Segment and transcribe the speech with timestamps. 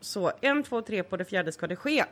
[0.00, 2.04] Så en, två, tre på det fjärde ska det ske.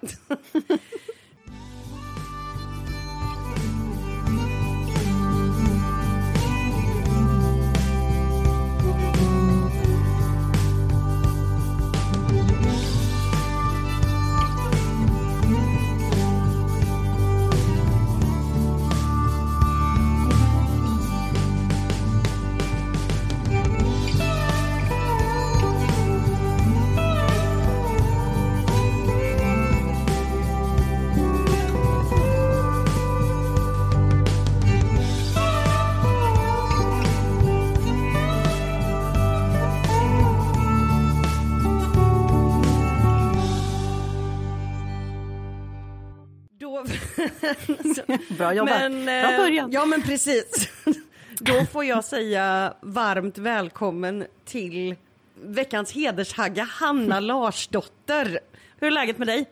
[48.38, 48.80] Bra jobbat.
[48.80, 49.72] Men, Bra eh, början.
[49.72, 50.68] Ja, men precis.
[51.40, 54.94] Då får jag säga varmt välkommen till
[55.42, 58.40] veckans hedershagga Hanna Larsdotter.
[58.80, 59.50] Hur är läget med dig?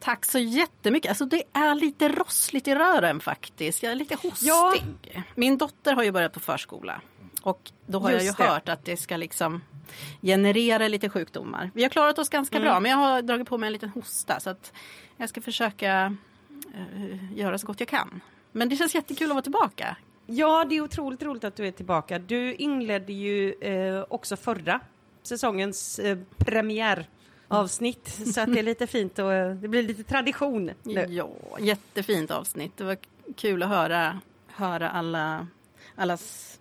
[0.00, 1.08] Tack så jättemycket.
[1.08, 3.82] Alltså det är lite rossligt i rören faktiskt.
[3.82, 4.48] Jag är lite hostig.
[4.48, 4.74] Ja.
[5.34, 7.00] Min dotter har ju börjat på förskola.
[7.42, 8.42] Och då har Just jag det.
[8.42, 9.60] ju hört att det ska liksom
[10.22, 11.70] generera lite sjukdomar.
[11.74, 12.68] Vi har klarat oss ganska Mm.
[12.68, 14.72] bra men jag har dragit på mig en liten hosta så att
[15.16, 16.16] jag ska försöka
[17.34, 18.20] göra så gott jag kan.
[18.52, 19.96] Men det känns jättekul att vara tillbaka.
[20.26, 22.18] Ja, det är otroligt roligt att du är tillbaka.
[22.18, 24.80] Du inledde ju eh, också förra
[25.22, 30.70] säsongens eh, premiäravsnitt så att det är lite fint och eh, det blir lite tradition
[30.82, 31.06] nu.
[31.08, 31.28] Ja,
[31.60, 32.76] jättefint avsnitt.
[32.76, 32.96] Det var
[33.36, 35.46] kul att höra, höra alla,
[35.96, 36.58] allas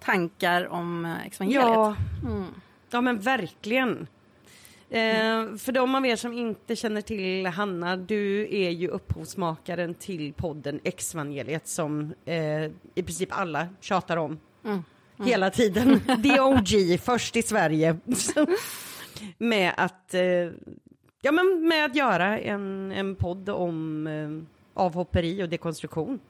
[0.00, 1.62] tankar om eh, evangeliet.
[1.68, 2.44] Ja, Mm.
[2.90, 4.06] ja men verkligen.
[4.92, 10.32] Eh, för de av er som inte känner till Hanna, du är ju upphovsmakaren till
[10.32, 14.82] podden Exvangeliet som eh, i princip alla tjatar om Mm.
[15.18, 16.00] hela tiden.
[16.22, 17.96] The OG, först i Sverige.
[19.38, 20.22] med att, eh,
[21.22, 26.20] ja men med att göra en, en podd om eh, avhopperi och dekonstruktion.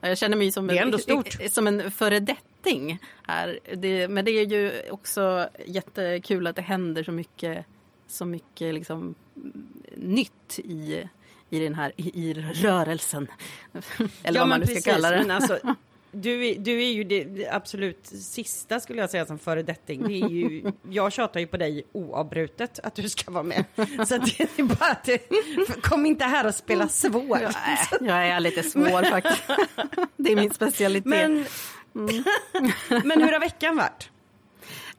[0.00, 1.36] Ja, Jag känner mig som, en, stort.
[1.50, 3.58] som en föredetting här.
[3.76, 7.66] Det, men det är ju också jättekul att det händer så mycket,
[8.06, 11.08] så mycket liksom, mm, nytt i,
[11.50, 13.28] i den här i, i rörelsen.
[14.22, 15.34] Eller vad man nu ska kalla det.
[15.34, 15.58] Alltså,
[16.12, 20.02] du, är, du är ju det, absolut sista skulle jag säga som föredetting.
[20.08, 23.64] Det är ju, jag tjatar ju på dig oavbrutet att du ska vara med.
[24.08, 27.38] Så det är bara att kom inte här och spela svår.
[27.40, 29.42] Ja, äh, jag är lite svår faktiskt.
[30.16, 31.06] Det är min specialitet.
[31.06, 31.44] Men,
[33.04, 34.10] men hur har veckan varit?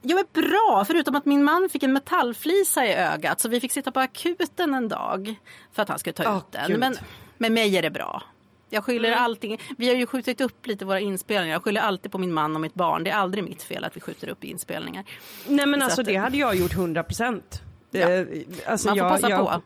[0.10, 3.72] Jag är bra, förutom att min man fick en metallflisa i ögat så vi fick
[3.72, 5.36] sitta på akuten en dag
[5.74, 6.68] för att han skulle ta Åh, ut den.
[6.68, 6.80] Gud.
[6.80, 6.96] Men
[7.38, 8.24] med mig är det bra.
[8.70, 9.60] Jag skyller allting.
[9.78, 11.56] Vi har ju skjutit upp lite våra inspelningar.
[11.56, 13.04] Jag skyller alltid på min man och mitt barn.
[13.04, 15.04] Det är aldrig mitt fel att vi skjuter upp inspelningar.
[15.48, 17.62] Nej men Så alltså att- det hade jag gjort 100 procent.
[17.92, 18.08] Ja.
[18.66, 19.62] Alltså, Man får passa på.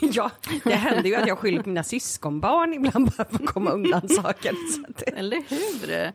[0.00, 0.30] ja,
[0.64, 4.00] det händer ju att jag skyller på mina syskonbarn ibland bara för att komma undan
[4.96, 6.12] det, Eller hur?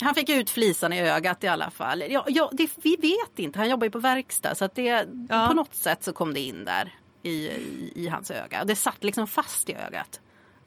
[0.00, 2.04] Han fick ut flisan i ögat i alla fall.
[2.08, 3.58] Ja, ja, det, vi vet inte.
[3.58, 5.46] Han jobbar ju på verkstad så att det, Ja.
[5.48, 8.64] på något sätt så kom det in där i, i, i hans öga.
[8.64, 10.20] Det satt liksom fast i ögat.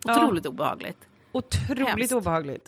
[0.04, 0.24] Ja.
[0.24, 0.98] Otroligt obehagligt.
[1.32, 2.12] otroligt Hemskt.
[2.14, 2.66] obehagligt.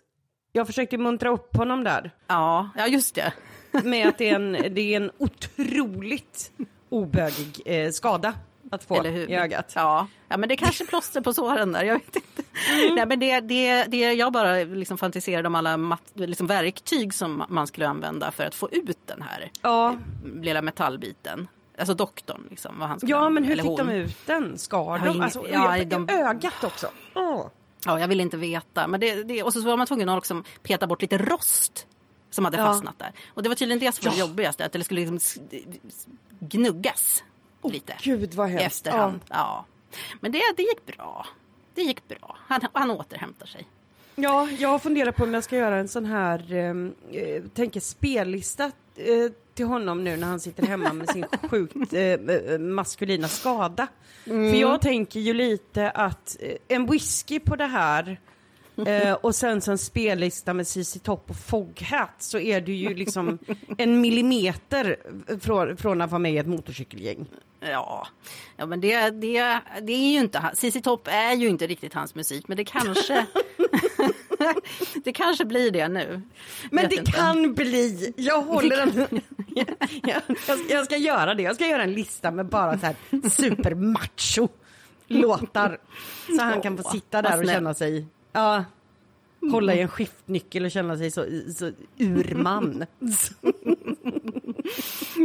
[0.51, 2.11] Jag försökte muntra upp honom där.
[2.27, 3.33] Ja, ja just det.
[3.83, 6.51] med att det är en, det är en otroligt
[6.89, 8.33] obögig eh, skada
[8.71, 9.71] att få i ögat.
[9.75, 10.07] Ja.
[10.27, 11.83] ja, men det är kanske plåster på såren där.
[11.83, 12.40] Jag vet inte.
[12.69, 12.95] Mm.
[12.95, 17.43] Nej, men det, det, det, jag bara liksom fantiserade om alla mat, liksom verktyg som
[17.49, 19.95] man skulle använda för att få ut den här Ja,
[20.41, 21.47] lilla metallbiten.
[21.77, 23.77] Alltså doktorn, liksom, vad han skulle ja men hur fick hon.
[23.77, 24.57] de ut den?
[24.57, 25.21] Skar Ja, de?
[25.21, 26.87] Alltså, ja, de- ögat också?
[27.15, 27.45] Åh.
[27.85, 28.87] Ja, jag vill inte veta.
[28.87, 31.87] Men det, det, och så var man tvungen att liksom peta bort lite rost
[32.29, 32.65] som hade Ja.
[32.65, 33.11] fastnat där.
[33.33, 34.25] Och det var tydligen det som var det Ja.
[34.27, 35.43] jobbigaste, att det skulle liksom
[36.39, 37.23] gnuggas
[37.63, 38.65] lite Gud vad hemskt.
[38.87, 39.19] efterhand.
[39.29, 39.65] Ja.
[40.19, 41.25] Men det, det gick bra.
[41.75, 42.37] Det gick bra.
[42.47, 43.67] Han, han återhämtar sig.
[44.15, 46.69] Ja, jag funderar på om jag ska göra en sån här, eh,
[47.21, 48.63] eh, tänker spellista
[48.95, 53.87] eh, till honom nu när han sitter hemma med sin sjukt eh, eh, maskulina skada.
[54.25, 54.51] Mm.
[54.51, 58.19] För jag tänker ju lite att eh, en whisky på det här
[58.87, 62.93] eh, och sen så en spellista med ZZ Top och Foghat så är det ju
[62.93, 63.37] liksom
[63.77, 64.97] en millimeter
[65.39, 67.25] från, från att vara med i ett motorcykelgäng.
[67.63, 68.07] Ja,
[68.57, 71.93] ja men det, det, det är ju inte han- ZZ Top är ju inte riktigt
[71.93, 73.25] hans musik, men det kanske
[75.03, 76.21] det kanske blir det nu.
[76.71, 77.11] Men det inte.
[77.11, 78.13] kan bli.
[78.17, 79.21] Jag håller en...
[79.55, 79.67] jag,
[80.03, 81.43] jag, ska, jag ska göra det.
[81.43, 82.95] Jag ska göra en lista med bara så här
[83.29, 84.47] supermacho
[85.07, 85.77] låtar.
[86.37, 88.05] Så han kan få sitta där och känna sig...
[88.31, 88.65] Ja,
[89.51, 91.25] hålla i en skiftnyckel och känna sig så,
[91.57, 92.85] så urman.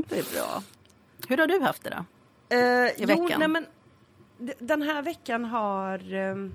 [0.09, 0.63] Det är bra.
[1.29, 2.05] Hur har du haft det då?
[2.49, 3.39] Eh, I jo, veckan?
[3.39, 3.67] nej men
[4.59, 6.15] den här veckan har...
[6.15, 6.53] ehm,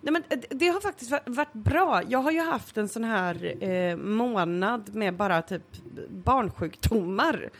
[0.00, 2.02] nej men det, det har faktiskt va- varit bra.
[2.08, 5.62] Jag har ju haft en sån här eh, månad med bara typ
[6.08, 7.50] barnsjukdomar.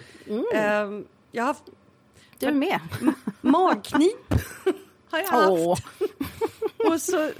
[0.55, 0.61] Eh,
[1.33, 1.65] jag har haft
[2.39, 2.81] Du är med.
[3.41, 4.35] magknip.
[5.11, 5.51] har jag haft.
[5.51, 5.79] Åh.
[6.93, 7.31] Och, så,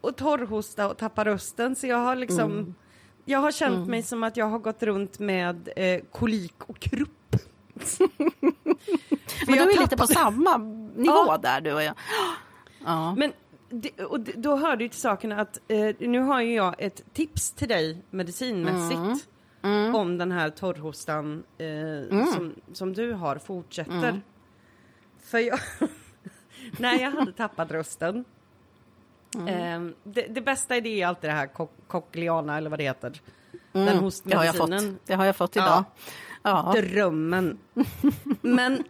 [0.00, 1.76] och torrhosta och tappa rösten.
[1.76, 2.52] Så jag har liksom...
[2.52, 2.74] Mm.
[3.28, 7.10] Jag har känt mig som att jag har gått runt med eh, kolik och krupp.
[9.46, 10.56] Men du är lite på tappade- samma
[10.96, 11.38] nivå Ja.
[11.42, 11.94] där du och jag.
[12.84, 13.14] Ja.
[13.14, 13.32] Men
[13.68, 17.02] det, och det, då hör ju till saken att eh, nu har ju jag ett
[17.14, 19.28] tips till dig medicinmässigt
[19.62, 19.94] Mm.
[19.94, 23.92] om den här torrhostan eh, som, som du har fortsätter.
[24.08, 24.20] Mm.
[25.22, 25.58] För jag,
[26.78, 28.24] när jag hade tappat rösten
[29.34, 29.48] Mm.
[29.88, 33.20] eh, det, det bästa är det alltid det här co- cochleana eller vad det heter.
[33.72, 34.10] Den Mm.
[34.24, 34.92] Det har jag hostmedicinen.
[34.94, 35.06] fått.
[35.06, 35.68] Det har jag fått idag.
[35.68, 35.84] Ja.
[36.72, 37.58] Drömmen.
[38.40, 38.84] Men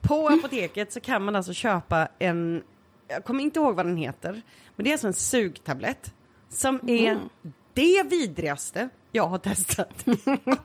[0.00, 2.62] på apoteket så kan man alltså köpa en,
[3.08, 4.42] jag kommer inte ihåg vad den heter,
[4.76, 6.14] men det är alltså en sugtablett
[6.48, 7.28] som är Mm.
[7.74, 10.04] det vidrigaste jag har testat.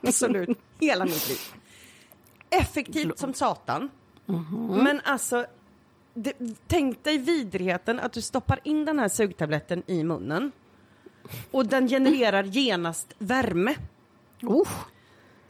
[0.02, 1.38] Absolut, hela mitt liv.
[2.50, 3.90] Effektivt som satan.
[4.26, 4.80] Mhm.
[4.84, 5.46] Men alltså,
[6.14, 6.34] det,
[6.68, 10.52] tänk dig vidrigheten att du stoppar in den här sugtabletten i munnen
[11.52, 13.76] och den genererar genast värme.
[14.42, 14.68] Oh.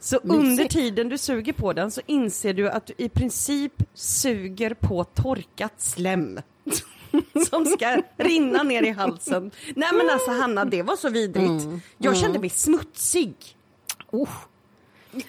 [0.02, 0.38] Så Mysigt.
[0.38, 5.04] under tiden du suger på den så inser du att du i princip suger på
[5.04, 6.40] torkat slem.
[7.50, 9.50] Som ska rinna ner i halsen.
[9.76, 11.64] Nej men alltså Hanna, det var så vidrigt.
[11.64, 11.80] Mm.
[11.98, 13.34] Jag kände mig smutsig.
[14.10, 14.30] Oh.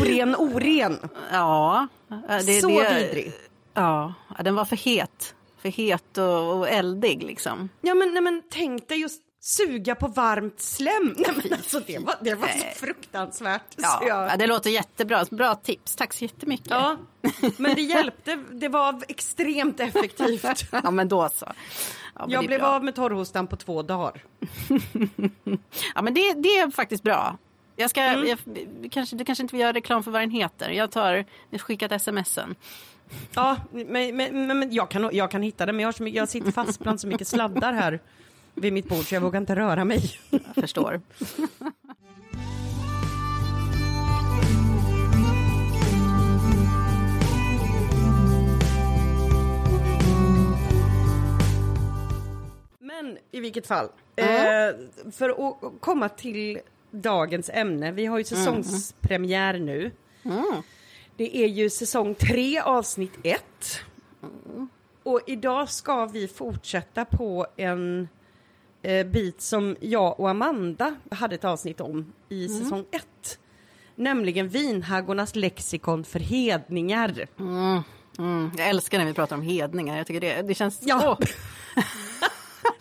[0.00, 0.98] Oren, oren.
[1.30, 1.88] Ja.
[2.46, 3.32] Det, så det, vidrig.
[3.74, 5.34] Ja, ja, den var för het.
[5.58, 7.68] För het och, och eldig liksom.
[7.80, 11.14] Ja men, nej, men tänk dig just suga på varmt slem.
[11.18, 13.62] Nej, men alltså, det, var, det var så fruktansvärt.
[13.76, 15.24] Ja, Så jag, ja, det låter jättebra.
[15.30, 15.96] Bra tips.
[15.96, 16.66] Tack så jättemycket.
[16.70, 16.96] ja,
[17.56, 18.38] men det hjälpte.
[18.52, 20.44] Det var extremt effektivt.
[20.72, 21.46] Ja, men då så.
[22.14, 22.68] Ja, Jag blev bra.
[22.68, 24.22] av med torrhostan på två dagar.
[25.94, 27.38] Ja, men det, det är faktiskt bra.
[27.76, 28.26] Jag ska, Mm.
[28.26, 28.38] jag,
[28.92, 30.70] kanske, du kanske inte vill göra reklam för vad den heter.
[30.70, 32.54] Jag tar, jag skickar ett sms sen.
[33.34, 36.16] Ja, men, men, men, jag, kan, jag kan hitta det, men jag, har så mycket,
[36.18, 38.00] jag sitter fast bland så mycket sladdar här
[38.56, 40.02] vid mitt bord så jag vågar inte röra mig.
[40.30, 41.00] Jag förstår.
[52.78, 54.26] Men i vilket fall, eh,
[55.12, 56.58] för att komma till
[56.90, 59.90] dagens ämne, vi har ju säsongspremiär nu.
[61.16, 63.80] Det är ju säsong tre avsnitt ett.
[65.02, 68.08] Och idag ska vi fortsätta på en
[68.86, 73.38] eh, bit som jag och Amanda hade ett avsnitt om i säsong ett.
[73.94, 77.26] Nämligen vinhaggornas lexikon för hedningar.
[78.18, 79.96] Mm, jag älskar när vi pratar om hedningar.
[79.96, 80.78] Jag tycker det, det känns...
[80.82, 81.16] Ja.
[81.20, 81.26] Åh,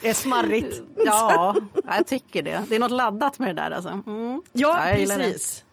[0.01, 0.81] Det är smarrigt.
[1.05, 1.55] ja,
[1.87, 2.63] jag tycker det.
[2.69, 3.89] Det är något laddat med det där alltså.
[4.07, 4.41] Mm.
[4.53, 5.65] Ja, jag precis.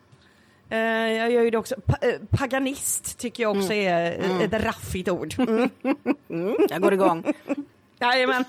[0.69, 1.75] Eh, jag gör ju det också.
[1.87, 5.34] Pa eh, paganist tycker jag också är eh, ett raffigt ord.
[6.29, 6.56] Mm.
[6.69, 7.25] Jag går igång.
[8.00, 8.44] Jajamän.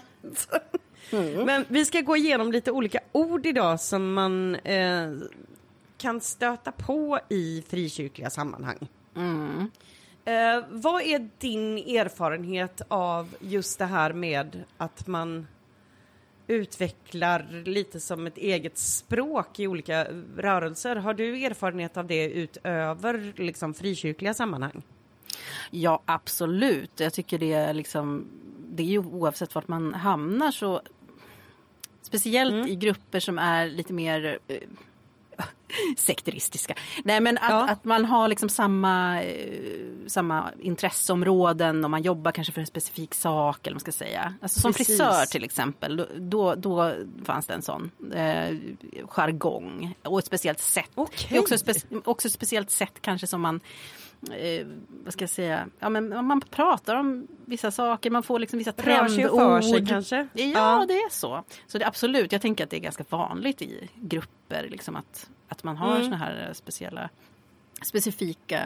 [1.46, 5.12] Men vi ska gå igenom lite olika ord idag som man eh,
[5.98, 8.88] kan stöta på i frikyrkliga sammanhang.
[10.26, 15.48] Eh, vad är din erfarenhet av just det här med att man
[16.48, 20.96] utvecklar lite som ett eget språk i olika rörelser?
[20.96, 24.82] Har du erfarenhet av det utöver liksom, frikyrkliga sammanhang?
[25.72, 27.00] Ja, absolut.
[27.00, 28.26] Jag tycker det är liksom...
[28.76, 30.82] Det är ju oavsett vart man hamnar så...
[32.04, 32.68] Speciellt Mm.
[32.68, 34.58] i grupper som är lite mer eh,
[35.98, 36.76] sekteristiska.
[37.04, 37.70] Nej, men att, Ja.
[37.70, 39.60] att man har liksom samma, eh,
[40.08, 44.34] samma intresseområden och man jobbar kanske för en specifik sak eller man ska säga.
[44.42, 44.88] Alltså som Precis.
[44.88, 46.94] frisör till exempel, då, då,
[47.26, 48.56] fanns det en sån eh,
[49.10, 50.92] jargong och ett speciellt sätt.
[50.96, 51.28] Okej.
[51.30, 51.74] Det är också, spe,
[52.06, 53.60] också ett speciellt sätt kanske som man
[54.32, 54.68] eh,
[55.04, 58.72] vad ska jag säga, ja, men man pratar om vissa saker, man får liksom vissa
[58.72, 59.40] Rör sig trendord.
[59.40, 60.28] för sig kanske?
[60.34, 60.86] Ja, Ja.
[60.88, 61.44] det är så.
[61.68, 65.64] Så det, absolut, jag tänker att det är ganska vanligt i grupper liksom att, att
[65.64, 66.04] man har Mm.
[66.04, 67.10] såna här speciella
[67.82, 68.62] specifika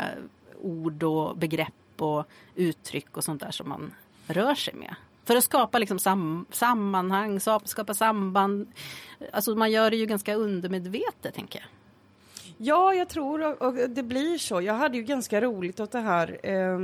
[0.61, 3.93] ord och begrepp och uttryck och sånt där som man
[4.27, 4.95] rör sig med.
[5.25, 8.67] För att skapa liksom sam, sammanhang, sa- skapa samband.
[9.33, 11.67] Alltså man gör det ju ganska undermedvetet tänker jag.
[12.57, 14.61] Ja, jag tror och, och det blir så.
[14.61, 16.39] Jag hade ju ganska roligt åt det här.
[16.43, 16.79] Eh,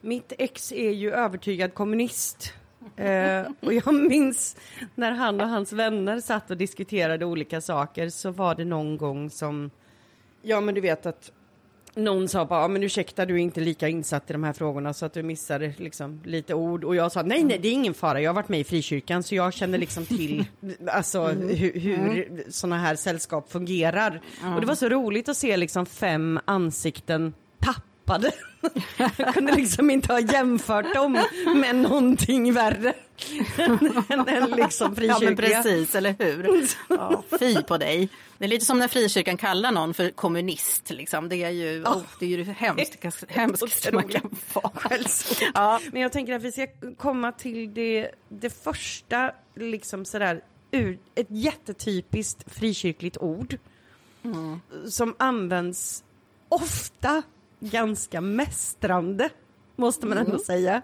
[0.00, 2.52] mitt ex är ju övertygad kommunist.
[2.96, 4.56] Eh, och jag minns
[4.94, 9.30] när han och hans vänner satt och diskuterade olika saker så var det någon gång
[9.30, 9.70] som
[10.42, 11.32] Ja men du vet att
[11.94, 15.06] någon sa bara, men ursäkta du är inte lika insatt i de här frågorna så
[15.06, 18.20] att du missade liksom lite ord och jag sa nej nej det är ingen fara,
[18.20, 20.44] jag har varit med i frikyrkan så jag känner liksom till
[20.86, 21.48] alltså Mm.
[21.48, 24.20] hur, hur sådana här sällskap fungerar.
[24.54, 28.30] Och det var så roligt att se liksom fem ansikten tappade.
[29.16, 31.18] jag kunde liksom inte ha jämfört dem
[31.56, 32.92] med någonting värre
[34.08, 35.18] än, än liksom Ja frikyrkliga.
[35.20, 36.68] men precis, eller hur?
[36.88, 38.08] Ja, fy på dig.
[38.38, 40.90] Det är lite som när frikyrkan kallar någon för kommunist.
[40.90, 41.28] Liksom.
[41.28, 44.72] Det är ju oh, det, är ju det hemskaste, hemskaste man kan vara.
[45.54, 45.80] Ja.
[45.92, 46.66] Men jag tänker att vi ska
[46.98, 53.58] komma till det, det första, liksom sådär, ur, ett jättetypiskt frikyrkligt ord.
[54.88, 56.04] Som används
[56.48, 57.22] ofta
[57.60, 59.28] ganska mästrande,
[59.76, 60.82] måste man ändå säga.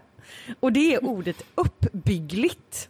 [0.61, 2.89] Och det är ordet uppbyggligt.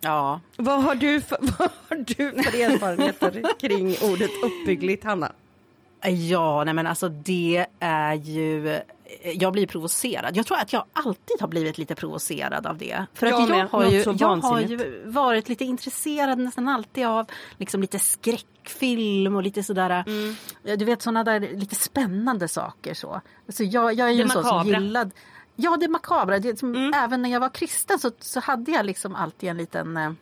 [0.00, 5.32] Ja, Vad har du för, vad har du för erfarenheter kring ordet uppbyggligt, Hanna?
[6.04, 8.80] Ja, nej men alltså det är ju...
[9.34, 10.36] Jag blir provocerad.
[10.36, 13.06] Jag tror att jag alltid har blivit lite provocerad av det.
[13.14, 13.68] För Jag att jag, med.
[13.70, 17.26] har ju, jag har ju varit lite intresserad nästan alltid av
[17.58, 20.34] liksom lite skräckfilm och lite sådär, Mm.
[20.78, 23.20] du vet sådana där lite spännande saker så.
[23.48, 25.10] så jag, jag är ju en sån som gillad
[25.56, 26.38] Ja, det makabra.
[26.38, 26.92] Det, som, Mm.
[26.94, 30.12] Även när jag var kristen så, så hade jag liksom alltid en liten eh,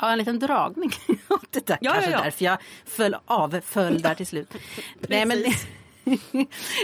[0.00, 0.92] Ja, en liten dragning
[1.28, 1.78] åt det där.
[1.80, 2.24] Ja, Kanske ja, ja.
[2.24, 4.54] därför jag föll av, föll där till slut.
[5.08, 5.44] Nej, men.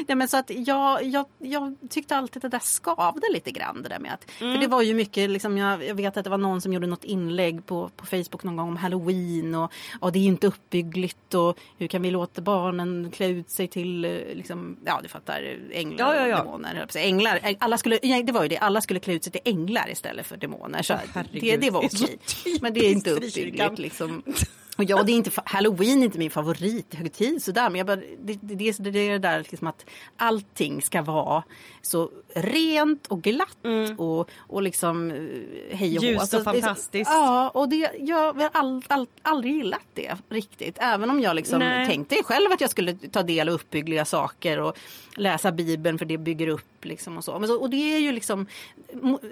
[0.06, 3.88] Nej, men så att jag, jag, jag tyckte alltid det där skavde lite grann det
[3.88, 6.38] där med att, för det var ju mycket liksom, jag, jag vet att det var
[6.38, 10.18] någon som gjorde något inlägg på, på Facebook någon gång om halloween och, och det
[10.18, 14.76] är inte uppbyggligt och hur kan vi låta barnen klä ut sig till, eh, liksom,
[14.84, 16.38] ja du fattar, änglar Ja, ja, ja.
[16.38, 16.82] och demoner.
[16.82, 16.96] att.
[16.96, 20.26] Änglar, alla skulle, det var ju det, alla skulle klä ut sig till änglar istället
[20.26, 20.82] för demoner.
[20.82, 22.58] Så det, herregud, det var det så okej.
[22.60, 24.22] Men det är inte uppbyggligt liksom.
[24.76, 28.38] Och ja, det är inte, Halloween är inte min favorithögtid sådär, men jag bara, det,
[28.40, 31.42] det, det, är det där liksom att allting ska vara
[31.82, 33.58] så rent och glatt
[33.98, 36.04] och, och liksom eh, hej och.
[36.04, 37.10] Ljust och det är så- fantastiskt.
[37.10, 40.76] Ja, och det, jag har all, all, aldrig gillat det riktigt.
[40.80, 41.88] Även om jag liksom Nej.
[41.88, 44.76] tänkte själv att jag skulle ta del av uppbyggliga saker och
[45.16, 47.38] läsa Bibeln för det bygger upp liksom och så.
[47.38, 48.46] Men så, och det är ju liksom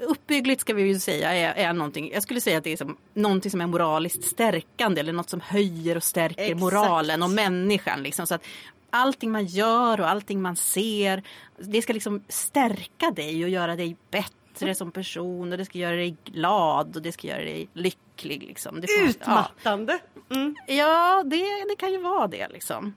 [0.02, 2.10] uppbyggligt ska vi ju säga är, är någonting.
[2.12, 5.40] Jag skulle säga att det är som, någonting som är moraliskt stärkande eller något som
[5.40, 6.60] höjer och stärker Exakt.
[6.60, 8.26] moralen och människan liksom.
[8.26, 8.44] Så att
[8.90, 11.22] allting man gör och allting man ser,
[11.58, 15.96] det ska liksom stärka dig och göra dig bättre som person och det ska göra
[15.96, 18.80] dig glad och det ska göra dig lycklig liksom.
[18.80, 19.08] Det får- ja.
[19.10, 19.98] Utmattande.
[20.30, 20.54] Mm.
[20.66, 22.94] Ja, det, det kan ju vara det liksom.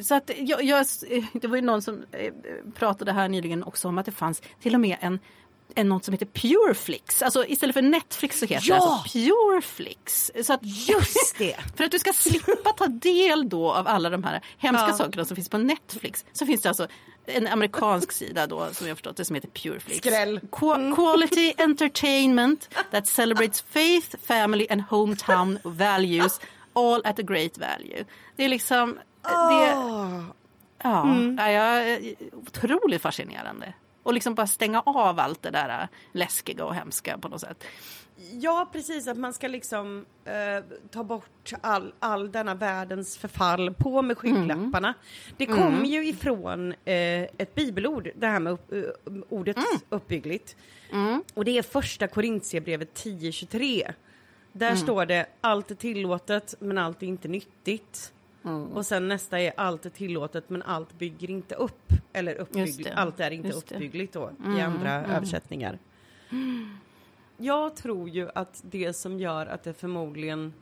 [0.00, 0.86] Så att jag, jag,
[1.32, 2.32] det var ju någon som eh,
[2.74, 5.18] pratade här nyligen också om att det fanns till och med en,
[5.74, 7.22] en något som heter Pureflix.
[7.22, 8.74] Alltså istället för Netflix så heter Ja!
[8.76, 10.30] det alltså Pureflix.
[10.42, 11.56] Så att, Just det.
[11.76, 14.96] för att du ska slippa ta del då av alla de här hemska Ja.
[14.96, 16.86] sakerna som finns på Netflix så finns det alltså
[17.26, 19.98] en amerikansk sida då som jag förstått det som heter Pureflix.
[19.98, 20.40] Skräll.
[20.50, 26.40] Qua- Quality entertainment that celebrates faith, family and hometown values
[26.72, 28.04] all at a great value.
[28.36, 30.24] Det är liksom det, Åh.
[30.82, 31.06] ja,
[31.38, 33.72] ja, jag, otroligt fascinerande.
[34.04, 37.64] Och liksom bara stänga av allt det där äh, läskiga och hemska på något sätt.
[38.32, 39.08] Ja, precis.
[39.08, 43.74] Att man ska liksom eh, ta bort all, all denna världens förfall.
[43.74, 44.94] På med skygglapparna.
[45.36, 48.82] Det kommer ju ifrån eh, ett bibelord, det här med upp, eh,
[49.28, 49.56] ordet
[49.88, 50.56] uppbyggligt.
[51.34, 53.92] Och det är första Korintierbrevet 10.23.
[54.52, 58.12] Där står det allt är tillåtet men allt är inte nyttigt.
[58.72, 61.92] Och sen nästa är allt är tillåtet men allt bygger inte upp.
[62.12, 65.78] Eller uppbyggligt, allt är inte Just uppbyggligt då i andra översättningar.
[67.36, 70.52] Jag tror ju att det som gör att det förmodligen,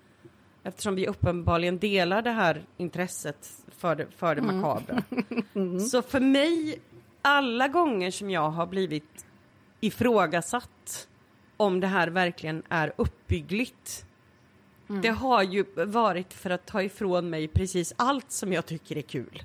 [0.62, 5.02] eftersom vi uppenbarligen delar det här intresset för det, för det makabra.
[5.90, 6.80] Så för mig,
[7.22, 9.26] alla gånger som jag har blivit
[9.80, 11.08] ifrågasatt
[11.56, 14.06] om det här verkligen är uppbyggligt.
[15.00, 19.02] Det har ju varit för att ta ifrån mig precis allt som jag tycker är
[19.02, 19.42] kul.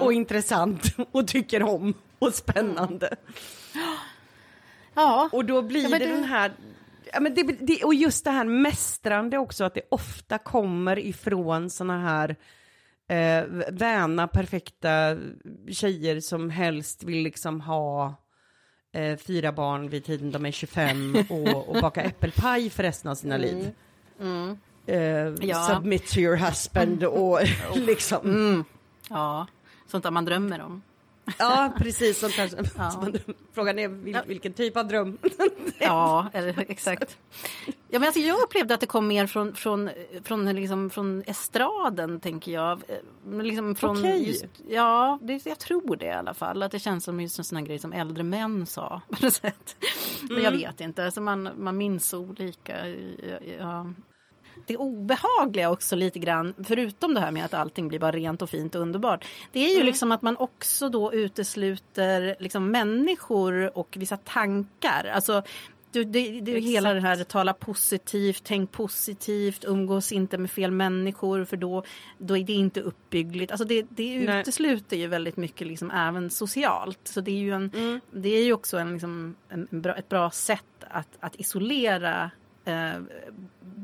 [0.00, 3.16] och intressant och tycker om och spännande.
[4.94, 6.52] Ja, Och då blir Ja, det, det- den här
[7.12, 11.70] Ja, men det, det, och just det här mästrande också, att det ofta kommer ifrån
[11.70, 12.36] såna här
[13.08, 15.16] eh, väna, perfekta
[15.70, 18.14] tjejer som helst vill liksom ha
[18.92, 23.14] eh, fyra barn vid tiden de är 25 och, och baka äppelpaj för resten av
[23.14, 23.70] sina liv.
[24.86, 24.98] Eh,
[25.40, 25.66] Ja.
[25.74, 27.38] Submit to your husband och
[27.76, 28.64] liksom.
[29.08, 29.46] ja,
[29.86, 30.82] sånt där man drömmer om.
[31.38, 32.18] Ja, precis.
[32.18, 32.50] Sånt där.
[32.78, 32.90] Ja.
[32.90, 33.14] som-
[33.52, 35.18] Frågan är vil, vilken typ av dröm.
[35.78, 37.18] Ja, eller, exakt.
[37.66, 39.90] Ja, men alltså, jag upplevde att det kom mer från, från,
[40.24, 42.82] från, liksom, från estraden, tänker jag.
[42.88, 44.28] Eh, Liksom från Okej.
[44.28, 46.62] just, ja, det, jag tror det i alla fall.
[46.62, 49.00] Att det känns som just en sån här grej som äldre män sa.
[49.08, 49.76] På något sätt.
[50.22, 52.88] Men jag vet inte, alltså, man, man minns olika.
[53.58, 53.86] Ja.
[54.66, 58.50] Det obehagliga också lite grann, förutom det här med att allting blir bara rent och
[58.50, 59.24] fint och underbart.
[59.52, 65.10] Det är ju liksom att man också då utesluter liksom människor och vissa tankar.
[65.14, 65.42] Alltså,
[65.94, 71.44] du, det, det hela det här tala positivt, tänk positivt, umgås inte med fel människor
[71.44, 71.84] för då,
[72.18, 73.52] då är det inte uppbyggligt.
[73.52, 74.40] Alltså det, det Nej.
[74.40, 77.00] utesluter ju väldigt mycket liksom även socialt.
[77.04, 80.30] Så det är ju, en, det är ju också en, liksom, en bra, ett bra
[80.30, 82.30] sätt att, att isolera
[82.64, 83.00] eh,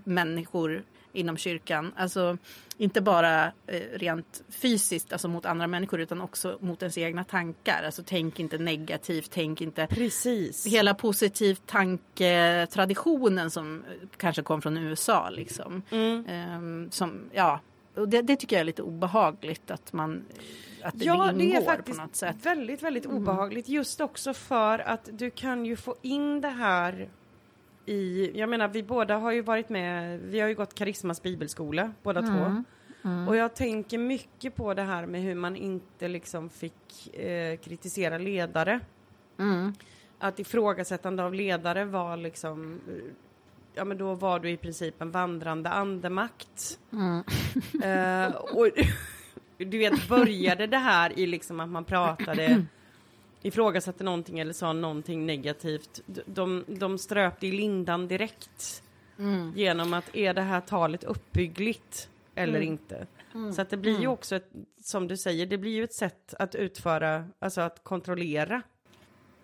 [0.04, 0.82] människor
[1.12, 1.92] inom kyrkan.
[1.96, 2.38] Alltså
[2.76, 7.82] inte bara eh, rent fysiskt, alltså mot andra människor utan också mot ens egna tankar.
[7.86, 10.66] Alltså tänk inte negativt, tänk inte Precis.
[10.66, 15.30] hela positiv tanketraditionen som eh, kanske kom från USA.
[15.30, 15.82] Liksom.
[15.90, 16.24] Mm.
[16.28, 17.60] Ehm, som, ja,
[17.94, 20.24] och det, det tycker jag är lite obehagligt att man
[20.82, 22.36] att det Ja, ingår det är på faktiskt något sätt.
[22.42, 23.68] väldigt, väldigt obehagligt.
[23.68, 27.08] Just också för att du kan ju få in det här
[27.90, 31.92] i, jag menar vi båda har ju varit med, vi har ju gått Karismas bibelskola
[32.02, 32.64] båda två.
[33.28, 38.18] Och jag tänker mycket på det här med hur man inte liksom fick eh, kritisera
[38.18, 38.80] ledare.
[39.38, 39.74] Mm.
[40.18, 43.12] Att ifrågasättande av ledare var liksom, eh,
[43.74, 46.78] ja men då var du i princip en vandrande andemakt.
[46.92, 47.24] Mm.
[47.82, 48.68] Eh, och
[49.58, 52.66] du vet, började det här i liksom att man pratade
[53.42, 56.00] ifrågasatte någonting eller sa någonting negativt.
[56.26, 58.82] De, de ströp det i lindan direkt.
[59.18, 59.52] Mm.
[59.56, 62.68] Genom att är det här talet uppbyggligt eller Mm.
[62.68, 63.06] inte?
[63.54, 64.50] Så att det blir ju också, ett,
[64.82, 68.62] som du säger, det blir ju ett sätt att utföra, alltså att kontrollera.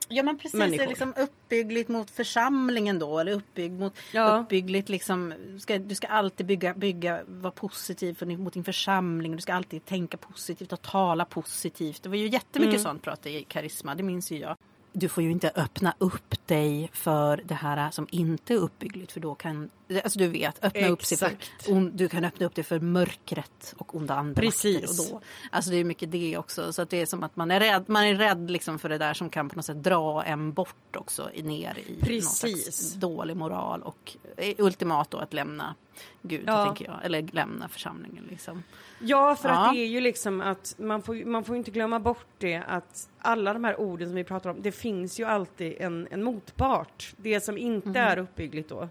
[0.08, 0.84] Ja men precis, det människor.
[0.84, 4.38] är liksom uppbyggligt mot församlingen då eller uppbyggt mot Ja.
[4.38, 9.36] uppbyggligt liksom ska, du ska alltid bygga, bygga vara positiv för, mot din församling.
[9.36, 12.02] Du ska alltid tänka positivt och tala positivt.
[12.02, 12.82] Det var ju jättemycket Mm.
[12.84, 14.56] sånt prat i Karisma, det minns ju jag.
[14.92, 19.20] Du får ju inte öppna upp dig för det här som inte är uppbyggligt för
[19.20, 19.70] då kan,
[20.04, 21.68] alltså du vet, öppna upp sig för, Exakt.
[21.92, 24.74] du kan öppna upp dig för mörkret och onda andra Precis.
[24.98, 26.72] makter och då Alltså det är mycket det också.
[26.72, 29.14] Så det är som att man är rädd, man är rädd liksom för det där
[29.14, 32.92] som kan på något sätt dra en bort också ner i Precis.
[32.94, 35.74] dålig moral och eh, ultimat då att lämna
[36.22, 36.64] Gud Ja.
[36.64, 37.04] tänker jag.
[37.04, 38.62] Eller lämna församlingen liksom.
[39.00, 39.54] Ja, för Ja.
[39.66, 43.08] att det är ju liksom att man får, man får inte glömma bort det att
[43.18, 47.14] alla de här orden som vi pratar om, det finns ju alltid en, en motpart.
[47.16, 47.96] Det som inte Mhm.
[47.96, 48.88] är uppbyggligt då.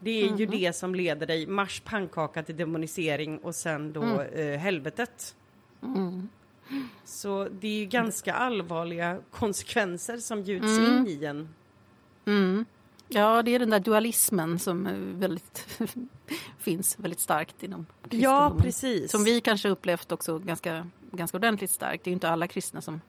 [0.00, 4.20] Det är ju det som leder dig marsch pannkaka till demonisering och sen då Mm.
[4.52, 5.34] eh, helvetet.
[7.04, 10.92] Så det är ju ganska allvarliga konsekvenser som bjuds Mm.
[10.98, 11.48] in i en.
[12.24, 12.64] Mm.
[13.08, 15.78] Ja, det är den där dualismen som eh, väldigt
[16.58, 18.62] finns väldigt starkt inom Ja, kristendomen.
[18.62, 19.10] precis.
[19.10, 22.04] Som vi kanske upplevt också ganska, ganska ordentligt starkt.
[22.04, 23.00] Det är ju inte alla kristna som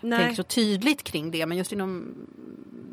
[0.00, 1.46] tänker Nej, så tydligt kring det.
[1.46, 2.14] Men just inom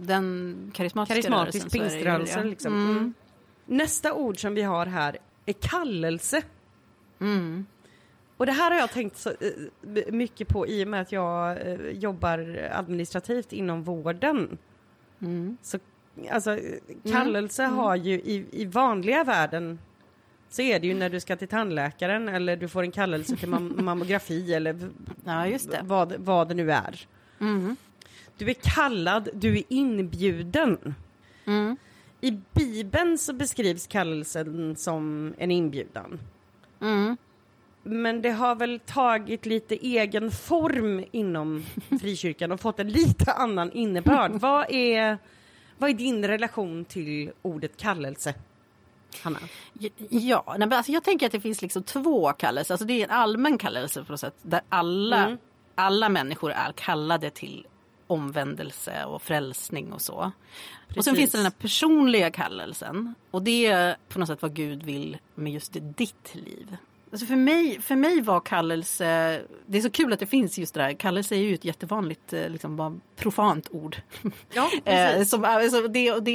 [0.02, 2.74] den karismatiska karismatisk rörelsen ju pingströrelse liksom.
[2.90, 3.14] Mm.
[3.68, 3.78] Mm.
[3.78, 6.42] Nästa ord som vi har här är kallelse.
[7.20, 7.66] Mm.
[8.38, 11.68] Och det här har jag tänkt så, eh, mycket på i och med att jag
[11.68, 14.58] eh, jobbar administrativt inom vården.
[15.22, 15.58] Mm.
[15.62, 15.80] Så,
[16.32, 19.80] alltså, eh, kallelse har ju i, i vanliga världen
[20.50, 23.50] så är det ju när du ska till tandläkaren eller du får en kallelse till
[23.50, 24.90] mam- mammografi eller
[25.26, 25.82] Ja, just det.
[25.84, 27.08] vad, vad det nu är.
[27.40, 27.76] Mm.
[28.38, 30.96] Du är kallad, du är inbjuden.
[31.46, 31.78] Mm.
[32.22, 32.32] I
[32.84, 36.20] Bibeln så beskrivs kallelsen som en inbjudan.
[36.82, 37.18] Mm.
[37.84, 41.66] Men det har väl tagit lite egen form inom
[42.02, 44.32] frikyrkan och fått en lite annan innebörd.
[44.42, 45.18] Vad är,
[45.78, 48.34] vad är din relation till ordet kallelse?
[49.24, 49.40] Hanna?
[50.10, 52.74] Ja, nej, men alltså jag tänker att det finns liksom två kallelser.
[52.74, 55.38] Alltså det är en allmän kallelse på något sätt där alla, Mm.
[55.76, 57.68] alla människor är kallade till
[58.08, 60.14] omvändelse och frälsning och så.
[60.16, 60.32] Och
[60.88, 61.16] sen Precis.
[61.16, 65.18] finns det den här personliga kallelsen och det är på något sätt vad Gud vill
[65.36, 66.78] med just ditt liv.
[67.12, 70.74] Alltså för, mig, för mig var kallelse, det är så kul att det finns just
[70.74, 73.98] det där, kallelse är ju ett jättevanligt eh, liksom bara profant ord.
[74.54, 75.30] Ja, Eh, precis.
[75.30, 76.32] som, alltså det, det,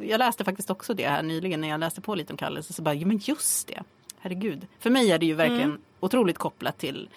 [0.00, 2.72] jag läste faktiskt också det här nyligen när jag läste på lite om kallelse.
[2.72, 3.82] Så bara, ja men just det.
[4.18, 4.66] Herregud.
[4.78, 5.80] För mig är det ju verkligen Mm.
[6.00, 7.08] otroligt kopplat till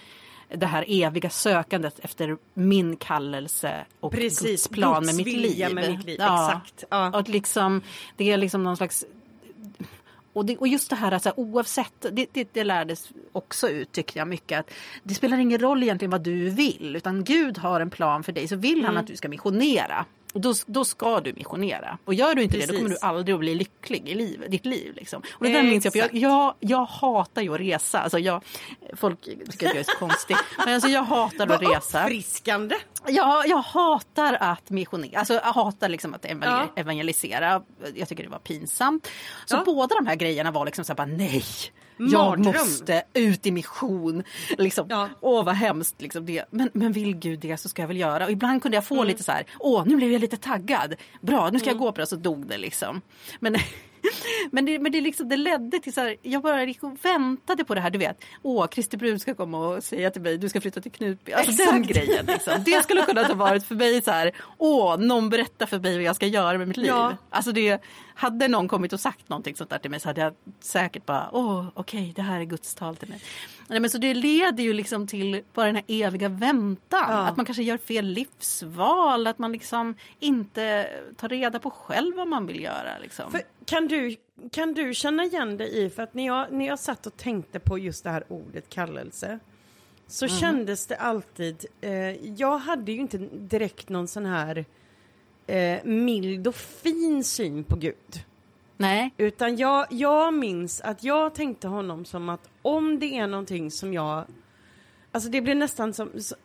[0.49, 5.67] det här eviga sökandet efter min kallelse och Precis, Guds plan med Guds mitt vilja
[5.67, 5.75] liv.
[5.75, 6.47] med mitt liv, Ja.
[6.49, 6.83] exakt.
[6.89, 7.09] Ja.
[7.09, 7.81] Och att liksom,
[8.17, 9.05] det är liksom någon slags
[10.33, 14.19] och, det, och just det här alltså, oavsett, det, det, det lärdes också ut tycker
[14.19, 14.71] jag mycket att
[15.03, 18.47] det spelar ingen roll egentligen vad du vill utan Gud har en plan för dig
[18.47, 20.05] så vill han att du ska missionera.
[20.33, 21.97] Då, då ska du missionera.
[22.05, 22.67] Och gör du inte Precis.
[22.69, 24.93] det då kommer du aldrig att bli lycklig i liv, ditt liv.
[24.95, 25.21] Liksom.
[25.31, 27.99] Och det där minns jag, för jag, jag, jag hatar ju att resa.
[27.99, 28.43] Alltså jag,
[28.93, 30.37] folk tycker att jag är så konstig.
[30.57, 32.01] Men alltså jag hatar att resa.
[32.03, 32.75] uppfriskande.
[33.07, 36.81] Jag, jag hatar att missionera, alltså jag hatar liksom att evangel- Ja.
[36.81, 37.61] evangelisera.
[37.95, 39.07] Jag tycker det var pinsamt.
[39.45, 39.63] Så Ja.
[39.65, 41.43] båda de här grejerna var liksom så här bara nej.
[41.97, 44.23] Jag måste ut i mission.
[44.57, 44.85] Liksom.
[44.89, 45.09] Ja.
[45.21, 46.01] Åh vad hemskt.
[46.01, 46.45] Liksom det.
[46.51, 48.25] Men, men vill Gud det så ska jag väl göra.
[48.25, 49.07] Och ibland kunde jag få Mm.
[49.07, 50.95] lite så här, åh nu blev jag lite taggad.
[51.21, 52.07] Bra, nu ska jag gå på det.
[52.07, 53.01] Så dog det liksom.
[53.39, 53.55] Men,
[54.51, 57.65] men, det, men det, liksom, det ledde till så här, jag bara gick och väntade
[57.65, 57.89] på det här.
[57.89, 60.91] Du vet, åh Christer Brun ska komma och säga till mig, du ska flytta till
[60.91, 61.31] Knutby.
[61.31, 61.99] Alltså den Exakt.
[61.99, 62.25] grejen.
[62.25, 62.53] Liksom.
[62.65, 66.03] Det skulle kunna ha varit för mig så här, åh någon berättar för mig vad
[66.03, 66.87] jag ska göra med mitt liv.
[66.87, 67.17] Ja.
[67.29, 67.81] Alltså det,
[68.17, 71.29] hade någon kommit och sagt någonting sånt där till mig så hade jag säkert bara,
[71.31, 73.21] åh okej det här är Guds tal till mig.
[73.67, 77.05] Nej, men så det leder ju liksom till bara den här eviga väntan.
[77.09, 77.27] Ja.
[77.27, 82.27] Att man kanske gör fel livsval, att man liksom inte tar reda på själv vad
[82.27, 82.97] man vill göra.
[83.01, 83.31] Liksom.
[83.31, 84.15] För kan, du,
[84.51, 87.59] kan du känna igen dig i, för att när jag, när jag satt och tänkte
[87.59, 89.39] på just det här ordet kallelse
[90.07, 90.37] så Mm.
[90.37, 91.91] kändes det alltid, eh,
[92.39, 94.65] jag hade ju inte direkt någon sån här
[95.47, 98.23] eh, mild och fin syn på Gud.
[98.77, 99.13] Nej.
[99.17, 103.93] Utan jag, jag minns att jag tänkte honom som att om det är någonting som
[103.93, 104.25] jag,
[105.11, 106.35] alltså det blir nästan som, så,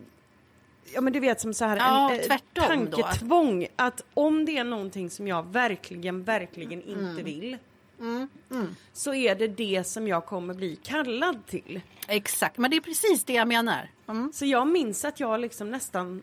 [0.95, 2.97] ja men du vet som så här Ja, en eh, tvärtom då.
[2.97, 3.67] tanketvång.
[3.77, 7.25] Att om det är någonting som jag verkligen, verkligen inte Mm.
[7.25, 7.59] vill.
[8.93, 11.81] Så är det det som jag kommer bli kallad till.
[12.09, 13.91] Exakt, men det är precis det jag menar.
[14.09, 14.33] Mm.
[14.33, 16.23] Så jag minns att jag liksom nästan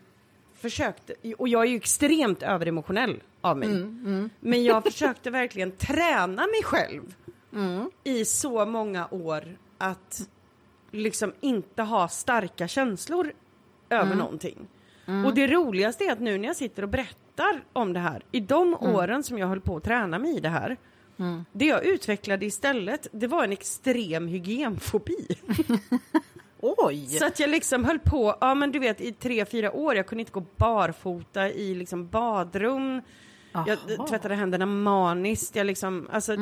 [0.60, 3.68] försökte, och jag är ju extremt överemotionell av mig.
[3.68, 7.14] Mm, Men jag försökte verkligen träna mig själv
[7.52, 7.90] Mm.
[8.04, 10.28] i så många år att
[10.90, 13.32] liksom inte ha starka känslor
[13.90, 14.18] över Mm.
[14.18, 14.68] någonting.
[15.26, 18.40] Och det roligaste är att nu när jag sitter och berättar om det här, i
[18.40, 18.94] de Mm.
[18.94, 20.76] åren som jag höll på att träna mig i det här,
[21.52, 25.26] det jag utvecklade istället, det var en extrem hygienfobi.
[26.62, 27.06] Oj!
[27.06, 30.06] Så att jag liksom höll på, ja men du vet i tre, fyra år, jag
[30.06, 33.02] kunde inte gå barfota i liksom badrum.
[33.52, 34.06] Jag Aha.
[34.06, 36.36] tvättade händerna maniskt, jag liksom, alltså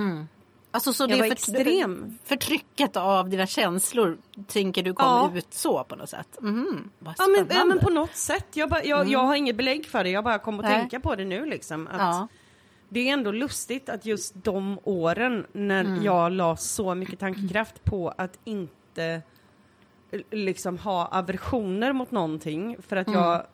[0.71, 2.19] Alltså så Jag det var extrem.
[2.25, 5.31] förtrycket av dina känslor tänker du kom Ja.
[5.39, 6.29] ut så på något sätt?
[6.99, 9.87] Vad Ja men, ja men på något sätt, jag, bara, jag, jag har inget belägg
[9.87, 10.81] för det, jag bara kom att Nej.
[10.81, 11.87] tänka på det nu liksom.
[11.87, 12.29] Att Ja.
[12.89, 18.15] Det är ändå lustigt att just de åren när jag la så mycket tankekraft på
[18.19, 19.23] att inte
[20.31, 23.47] liksom ha aversioner mot någonting för att jag,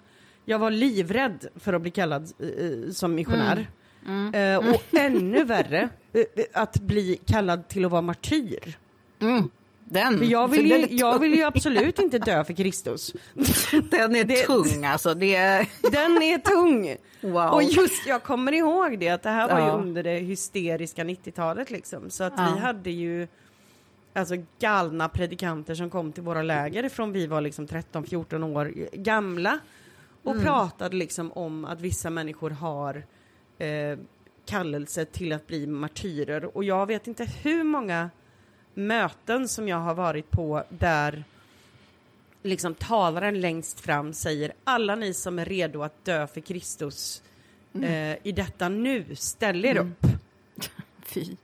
[0.44, 3.66] jag var livrädd för att bli kallad eh, som missionär.
[4.34, 8.78] Eh, och ännu värre, eh, eh, att bli kallad till att vara martyr.
[9.20, 9.50] Mm.
[9.86, 13.12] Den, För jag, vill ju, jag vill ju absolut inte dö för Kristus.
[13.90, 15.14] Den är det- tung alltså.
[15.14, 15.68] Det är...
[15.92, 16.96] Den är tung.
[17.32, 17.50] Wow.
[17.50, 21.70] Och just, jag kommer ihåg det, att det här var ju under det hysteriska 90-talet
[21.70, 22.10] liksom.
[22.10, 22.52] Så att Ja.
[22.54, 23.28] vi hade ju
[24.14, 29.58] alltså galna predikanter som kom till våra läger från vi var liksom 13-14 år gamla.
[30.22, 30.44] Och Mm.
[30.44, 33.04] pratade liksom om att vissa människor har
[33.58, 33.98] eh,
[34.46, 36.56] kallelse till att bli martyrer.
[36.56, 38.10] Och jag vet inte hur många
[38.74, 41.24] möten som jag har varit på där
[42.42, 47.22] liksom talaren längst fram säger alla ni som är redo att dö för Kristus
[47.82, 50.06] eh, i detta nu, ställ er upp.
[51.06, 51.36] Fy.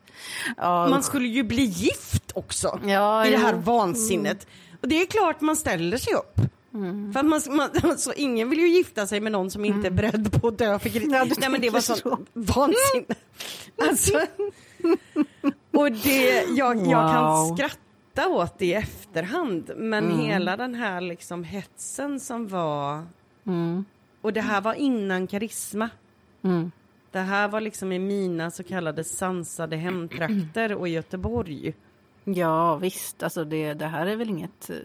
[0.56, 3.58] Ja, Man skulle ju bli gift också Ja, i det här jo.
[3.60, 4.46] vansinnet.
[4.82, 6.40] Och det är klart man ställer sig upp.
[7.12, 9.90] För att man, man, alltså, ingen vill ju gifta sig med någon som inte är
[9.90, 11.12] beredd på att dö för Kristus.
[11.12, 13.14] Ja, Nej men det var sånt vansinne.
[13.88, 14.20] Alltså,
[15.72, 17.56] och det, jag, jag kan Wow.
[17.56, 19.70] skratta åt det i efterhand.
[19.76, 20.18] Men Mm.
[20.18, 23.06] hela den här liksom hetsen som var.
[23.46, 23.84] Mm.
[24.20, 25.88] Och det här var innan karisma.
[26.44, 26.70] Mm.
[27.12, 31.74] Det här var liksom i mina så kallade sansade hemtrakter och i Göteborg.
[32.24, 34.76] Ja visst, alltså det, det här är väl inget eh,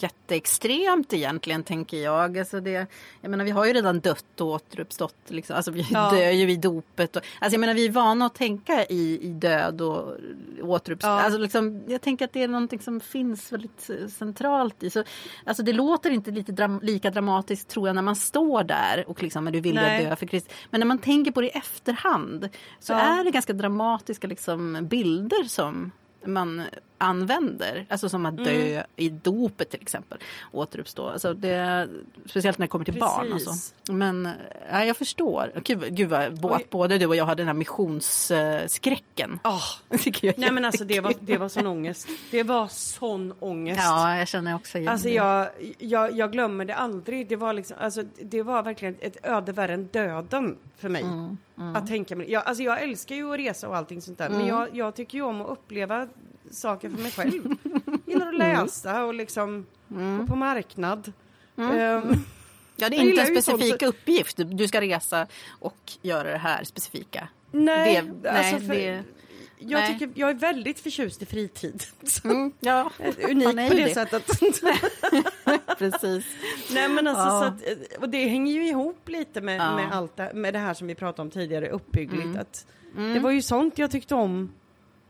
[0.00, 2.38] jätteextremt egentligen tänker jag.
[2.38, 2.86] Alltså det,
[3.20, 5.16] jag menar vi har ju redan dött och återuppstått.
[5.26, 5.56] Liksom.
[5.56, 6.10] Alltså vi Ja.
[6.10, 7.16] dör ju vid dopet.
[7.16, 10.14] Och, alltså jag menar vi är vana att tänka i, i död och
[10.62, 11.14] återuppstånd.
[11.18, 11.22] Ja.
[11.22, 14.90] Alltså liksom, jag tänker att det är någonting som finns väldigt centralt i.
[14.90, 15.04] Så,
[15.46, 19.22] alltså det låter inte lite dram, lika dramatiskt tror jag när man står där och
[19.22, 20.04] liksom men du vill Nej.
[20.04, 20.52] dö för Kristus.
[20.70, 22.48] Men när man tänker på det i efterhand
[22.80, 22.98] så Ja.
[23.20, 25.90] är det ganska dramatiska liksom, bilder som
[26.26, 26.62] man
[27.02, 27.86] använder.
[27.88, 28.84] Alltså som att dö Mm.
[28.96, 30.18] i dopet till exempel.
[30.52, 31.08] Återuppstå.
[31.08, 31.88] Alltså det,
[32.26, 33.30] speciellt när det kommer till barn.
[33.32, 33.48] Precis.
[33.48, 33.92] Alltså.
[33.92, 34.28] Men
[34.70, 35.52] ja, jag förstår.
[35.64, 39.40] Gud, gud vad både du och jag hade den här missionsskräcken.
[39.90, 42.08] Är nej men alltså det var, det var sån ångest.
[42.30, 43.80] Det var sån ångest.
[43.84, 47.28] Ja, jag känner också igen Alltså jag, jag, jag glömmer det aldrig.
[47.28, 51.02] Det var, liksom, alltså, det var verkligen ett öde värre än döden för mig.
[51.02, 51.36] Mm,
[51.76, 52.30] Att tänka mig.
[52.32, 54.26] Jag, alltså jag älskar ju att resa och allting sånt där.
[54.26, 54.38] Mm.
[54.38, 56.08] Men jag, jag tycker ju om att uppleva
[56.52, 57.56] saker för mig själv.
[58.06, 58.56] Gillar Mm.
[58.56, 61.12] att läsa och liksom gå på marknad.
[61.56, 61.78] Mm.
[61.80, 62.14] Ehm,
[62.76, 64.36] Ja, det är inte en sånt, specifik så- uppgift.
[64.46, 65.26] Du ska resa
[65.60, 67.28] och göra det här specifika.
[67.50, 69.02] nej, Det- alltså nej, för, det-
[69.58, 69.92] jag, nej.
[69.98, 71.82] tycker, jag är väldigt förtjust i fritid.
[72.24, 72.90] Mm, ja,
[73.30, 73.94] Unik Man är på det, det.
[73.94, 74.26] sättet.
[75.78, 76.26] precis.
[76.70, 77.40] Nej men alltså Ja.
[77.40, 79.76] så att, och det hänger ju ihop lite med, Ja.
[79.76, 82.24] med allt det, med det här som vi pratade om tidigare, uppbyggligt.
[82.24, 82.40] Mm.
[82.40, 82.66] Att
[83.14, 84.52] Det var ju sånt jag tyckte om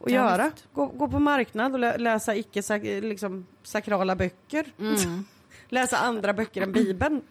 [0.03, 0.51] att Ja, göra.
[0.73, 2.63] Gå, gå på marknad och lä, läsa icke
[3.01, 4.65] liksom, sakrala böcker.
[4.79, 5.25] Mm.
[5.73, 7.23] Läsa andra böcker än Bibeln.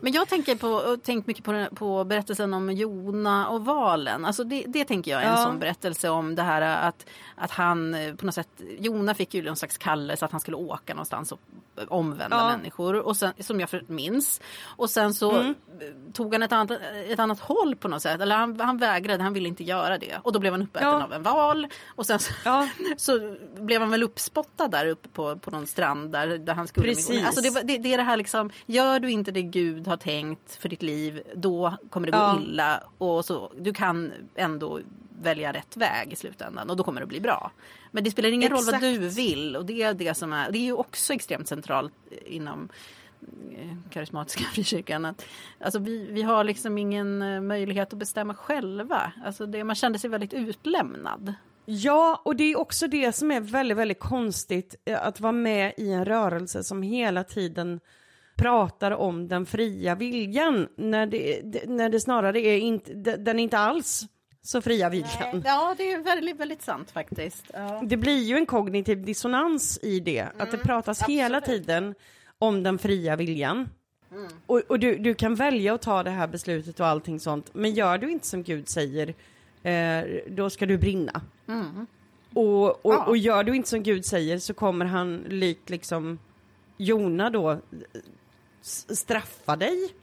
[0.00, 4.24] Men jag tänker på, tänkt mycket på, på berättelsen om Jona och valen.
[4.24, 5.44] Alltså det, det tänker jag är en Ja.
[5.44, 9.42] sån berättelse om det här att, att han eh, på något sätt, Jona fick ju
[9.42, 11.40] någon slags kallelse att han skulle åka någonstans och
[11.88, 12.56] omvända Ja.
[12.56, 12.94] människor.
[12.94, 14.40] Och sen, som jag minns.
[14.64, 15.54] Och sen så Mm.
[16.12, 16.70] tog han ett annat,
[17.08, 18.20] ett annat håll på något sätt.
[18.20, 20.18] Eller han, han vägrade, han ville inte göra det.
[20.22, 21.04] Och då blev han uppäten Ja.
[21.04, 21.66] av en val.
[21.88, 22.68] Och sen så, Ja.
[22.96, 26.86] så blev han väl uppspottad där uppe på, på någon strand där, där han skulle
[26.88, 27.24] Precis.
[27.26, 29.96] Alltså det, var- det, det är det här liksom, gör du inte det Gud har
[29.96, 32.40] tänkt för ditt liv, då kommer det gå Ja.
[32.42, 32.82] illa.
[32.98, 34.80] Och så, du kan ändå
[35.22, 37.50] välja rätt väg i slutändan och då kommer det bli bra.
[37.90, 38.82] Men det spelar ingen roll vad Exakt.
[38.82, 41.92] du vill och det är det som är, det är ju också extremt centralt
[42.26, 42.68] inom
[43.52, 45.04] eh, karismatiska frikyrkan.
[45.04, 45.24] Att,
[45.60, 49.12] alltså vi, vi har liksom ingen eh, möjlighet att bestämma själva.
[49.24, 51.34] Alltså det, man kände sig väldigt utlämnad.
[51.70, 55.72] Ja, och det är också det som är väldigt, väldigt konstigt eh, att vara med
[55.76, 57.80] i en rörelse som hela tiden
[58.36, 63.42] pratar om den fria viljan när det, när det snarare är inte, de- den är
[63.42, 64.06] inte alls
[64.42, 65.42] så fria viljan.
[65.44, 67.44] Ja, det är väldigt, väldigt sant faktiskt.
[67.52, 67.80] Ja.
[67.84, 71.94] Det blir ju en kognitiv dissonans i det, att det pratas hela tiden
[72.38, 73.68] om den fria viljan.
[74.46, 77.74] Och, och du, du kan välja att ta det här beslutet och allting sånt, men
[77.74, 79.14] gör du inte som Gud säger,
[79.62, 81.20] eh, då ska du brinna.
[82.34, 83.04] Och, och, Ja.
[83.04, 86.18] och gör du inte som Gud säger så kommer han likt liksom
[86.76, 87.58] Jona då eh,
[88.94, 89.94] straffa dig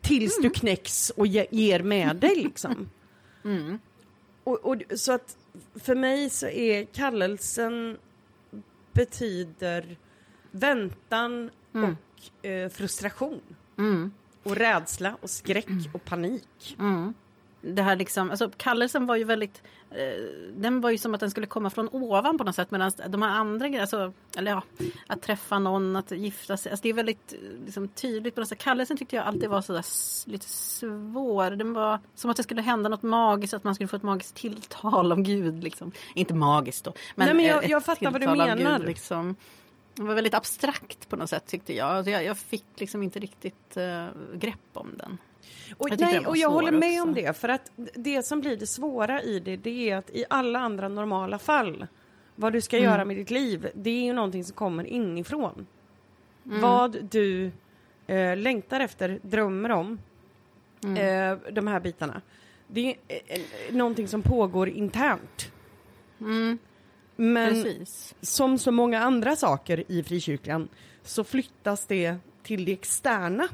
[0.00, 2.90] tills du knäcks och ge, ger med dig liksom.
[4.44, 5.36] Och, och, så att
[5.74, 7.98] för mig så är kallelsen
[8.92, 9.96] betyder
[10.50, 13.40] väntan och eh, frustration.
[13.78, 14.12] Mm.
[14.42, 16.76] Och rädsla och skräck och panik.
[16.78, 17.14] Mm.
[17.62, 20.24] Det här liksom, alltså kallelsen var ju väldigt, eh,
[20.56, 23.22] den var ju som att den skulle komma från ovan på något sätt medan de
[23.22, 24.62] här andra grejerna, alltså, eller ja,
[25.06, 28.48] att träffa någon, att gifta sig, alltså det är väldigt eh, liksom, tydligt på något
[28.48, 28.58] sätt.
[28.58, 29.84] Kallelsen tyckte jag alltid var sådär
[30.30, 31.50] lite svår.
[31.50, 34.34] Den var som att det skulle hända något magiskt, att man skulle få ett magiskt
[34.34, 35.64] tilltal av Gud.
[35.64, 35.92] Liksom.
[36.14, 38.78] Inte magiskt då, men, Nej, men jag- jag fattar vad du menar.
[38.78, 39.36] Gud, liksom.
[39.94, 41.88] Det var väldigt abstrakt på något sätt tyckte jag.
[41.90, 45.18] Alltså, jag, jag fick liksom inte riktigt eh, grepp om den.
[45.76, 47.08] Och, Jag nej, och jag håller med också.
[47.08, 50.24] om det, för att det som blir det svåra i det, det är att i
[50.30, 51.86] alla andra normala fall,
[52.36, 52.90] vad du ska Mm.
[52.90, 55.66] göra med ditt liv, det är ju någonting som kommer inifrån.
[56.46, 56.60] Mm.
[56.60, 57.50] Vad du
[58.06, 59.98] eh, längtar efter, drömmer om,
[60.84, 60.96] Mm.
[61.32, 62.22] eh, de här bitarna.
[62.66, 65.52] Det är eh, någonting som pågår internt.
[66.20, 66.58] Mm,
[67.16, 68.14] Men precis.
[68.20, 70.68] som så många andra saker i frikyrkan
[71.02, 73.48] så flyttas det till det externa.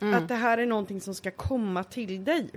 [0.00, 0.14] Mm.
[0.14, 2.48] Att det här är någonting som ska komma till dig.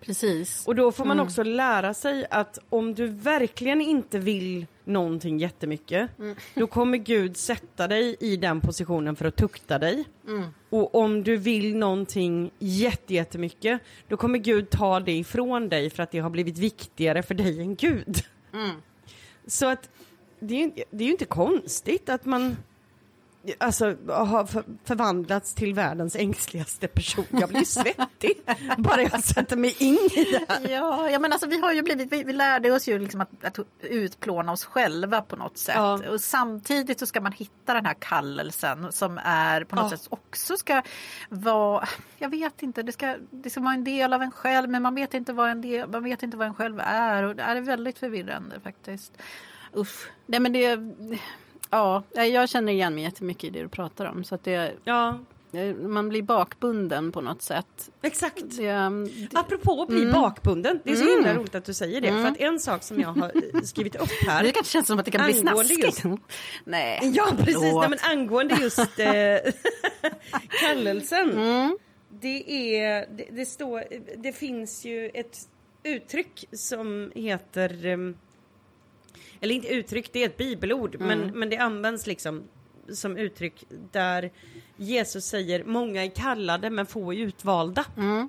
[0.00, 0.66] Precis.
[0.66, 1.26] Och då får man Mm.
[1.26, 6.36] också lära sig att om du verkligen inte vill någonting jättemycket, Mm.
[6.54, 10.04] då kommer Gud sätta dig i den positionen för att tukta dig.
[10.28, 10.44] Mm.
[10.70, 16.02] Och om du vill någonting jätte- jättemycket, då kommer Gud ta det ifrån dig för
[16.02, 18.24] att det har blivit viktigare för dig än Gud.
[18.52, 18.70] Mm.
[19.46, 19.90] Så att
[20.40, 22.56] det är det är ju inte konstigt att man
[23.58, 27.24] alltså, har för, förvandlats till världens ängsligaste person.
[27.30, 28.42] Jag blir svettig
[28.78, 30.68] bara jag sätter mig in i det här.
[30.70, 33.44] Ja, ja, men alltså vi har ju blivit, vi, vi lärde oss ju liksom att,
[33.44, 35.74] att utplåna oss själva på något sätt.
[35.76, 36.10] Ja.
[36.10, 39.96] Och samtidigt så ska man hitta den här kallelsen som är på något Ja.
[39.98, 40.82] sätt också ska
[41.28, 44.82] vara, jag vet inte, det ska, det ska vara en del av en själv men
[44.82, 47.42] man vet inte vad en, del, man vet inte vad en själv är och det
[47.42, 49.12] är väldigt förvirrande faktiskt.
[49.76, 50.10] Usch.
[50.26, 50.76] Nej men det,
[51.72, 55.18] ja, jag känner igen mig jättemycket i det du pratar om så att det, Ja,
[55.54, 57.90] Eh, Man blir bakbunden på något sätt.
[58.02, 58.42] Exakt.
[58.56, 62.08] Det, mm, Apropå att bli bakbunden, det är så himla roligt att du säger det.
[62.08, 64.42] För att en sak som jag har eh, skrivit upp här.
[64.42, 66.04] det kanske känns som att det kan bli snaskigt.
[66.64, 67.62] Nej, Ja precis.
[67.62, 69.52] Nej, men angående just eh,
[70.60, 71.30] kallelsen.
[71.30, 71.78] Mm.
[72.20, 73.84] Det är, det, det står,
[74.16, 75.38] det finns ju ett
[75.82, 78.16] uttryck som heter, em,
[79.42, 81.06] eller inte uttryck, det är ett bibelord, Mm.
[81.08, 82.42] men, men det används liksom
[82.92, 84.30] som uttryck där
[84.76, 87.84] Jesus säger många är kallade men få är utvalda.
[87.96, 88.28] Mm.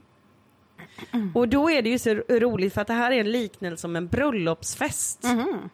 [1.33, 3.95] Och då är det ju så roligt för att det här är en liknelse om
[3.95, 5.23] en bröllopsfest.
[5.23, 5.69] Mhm.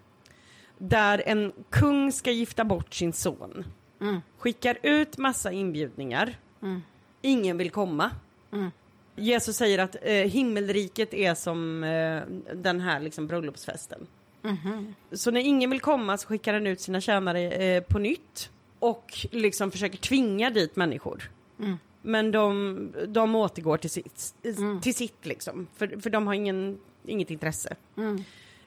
[0.78, 3.66] Där en kung ska gifta bort sin son.
[4.02, 4.22] Mm.
[4.38, 6.38] Skickar ut massa inbjudningar.
[6.62, 6.82] Mm.
[7.22, 8.12] Ingen vill komma.
[8.54, 8.72] Mm.
[9.16, 12.22] Jesus säger att eh, himmelriket är som eh,
[12.56, 14.08] den här liksom, bröllopsfesten.
[14.42, 14.96] Mhm.
[15.12, 18.50] Så när ingen vill komma så skickar han ut sina tjänare eh, på nytt.
[18.80, 21.32] Och liksom försöker tvinga dit människor.
[21.60, 21.78] Mm.
[22.02, 24.82] Men de, de återgår till sitt, Mm.
[24.82, 25.68] till sitt liksom.
[25.78, 27.76] För, för de har ingen, inget intresse.
[27.98, 28.24] Mm.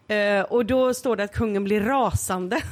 [0.09, 2.63] Eh, och då står det att kungen blir rasande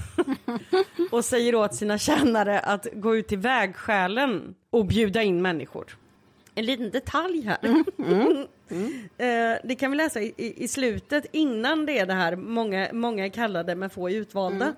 [1.10, 5.96] och säger åt sina tjänare att gå ut till vägskälen och bjuda in människor.
[6.60, 7.58] En liten detalj här.
[9.18, 13.24] eh, det kan vi läsa i, i, slutet innan det är det här många, många
[13.24, 14.74] är kallade men få är utvalda.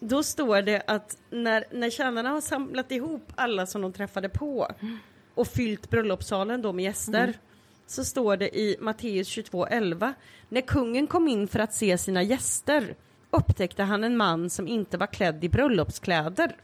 [0.00, 4.68] Då står det att när, när tjänarna har samlat ihop alla som de träffade på
[5.34, 7.34] och fyllt bröllopssalen då med gäster
[7.86, 10.12] så står det i Matteus 22.11
[10.48, 12.94] När kungen kom in för att se sina gäster
[13.30, 16.56] upptäckte han en man som inte var klädd i bröllopskläder.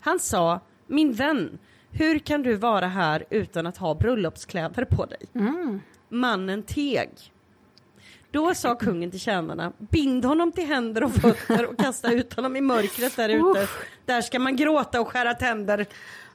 [0.00, 1.58] Han sa, min vän,
[1.96, 5.20] hur kan du vara här utan att ha bröllopskläder på dig?
[6.08, 7.10] Mannen teg.
[8.30, 12.56] Då sa kungen till tjänarna, bind honom till händer och fötter och kasta ut honom
[12.56, 13.68] i mörkret där ute.
[14.04, 15.86] Där ska man gråta och skära tänder.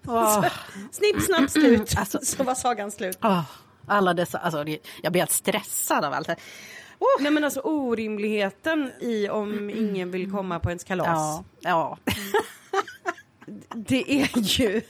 [0.07, 0.45] Åh.
[0.91, 1.93] Snipp, snapp, slut.
[1.97, 3.17] Alltså- Så var sagan slut.
[3.23, 3.43] Åh,
[3.87, 4.65] alla dessa, alltså,
[5.01, 6.41] jag blir helt stressad av allt det här.
[7.19, 11.07] Nej men alltså orimligheten i om ingen vill komma på ens kalas.
[11.07, 11.97] Ja, ja.
[13.75, 14.81] Det är ju...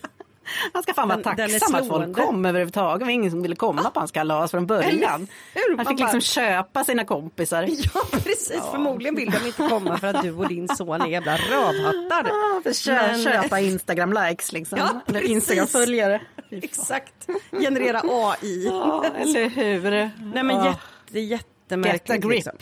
[0.73, 2.99] Han ska fan vara tacksam att folk kom överhuvudtaget.
[2.99, 5.27] Det var ingen som ville komma på hans kalas från början.
[5.53, 5.77] Hur?
[5.77, 7.63] Han fick liksom bara- köpa sina kompisar.
[7.93, 11.37] Ja precis, förmodligen vill de inte komma för att du och din son är jävla
[11.37, 12.31] rövhattar.
[12.31, 14.77] Ja, för kö- Men- köpa Instagram-likes liksom.
[14.77, 15.21] Ja, Eller.
[15.21, 16.21] Instagram-följare.
[16.49, 18.65] Exakt, generera AI.
[18.65, 19.89] Ja, eller hur?
[19.91, 20.65] Nej men Ja.
[21.07, 22.09] jätte, jättemärkligt.
[22.09, 22.35] Get a grip.
[22.35, 22.53] Liksom.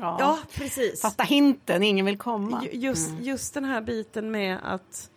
[0.00, 0.16] Ja.
[0.20, 1.00] Ja precis.
[1.00, 2.62] Fatta hinten, ingen vill komma.
[2.64, 5.10] Ju- Just, just den här biten med att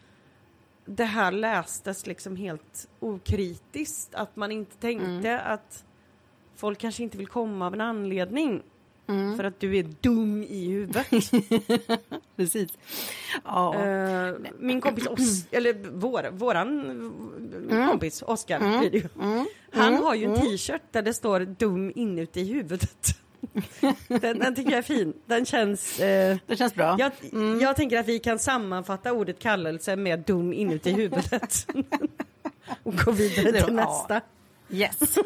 [0.96, 4.16] det här lästes liksom helt okritiskt.
[4.16, 5.84] Att man inte tänkte att
[6.56, 8.64] folk kanske inte vill komma av en anledning.
[9.38, 11.08] För att du är dum i huvudet.
[12.36, 12.78] Precis.
[13.46, 13.86] Ja.
[13.86, 19.08] Eh, min kompis Os eller vår, våran kompis Oskar det ju.
[19.72, 23.08] Han har ju en t-shirt där det står dum inuti huvudet.
[24.08, 25.14] den, den tycker jag är fin.
[25.26, 26.00] Den känns...
[26.00, 26.96] eh, det känns bra.
[27.00, 27.12] jag,
[27.62, 31.68] jag tänker att vi kan sammanfatta ordet kallelse med dum inuti huvudet.
[32.84, 34.22] Och gå vidare till nästa.
[34.70, 35.00] Yes.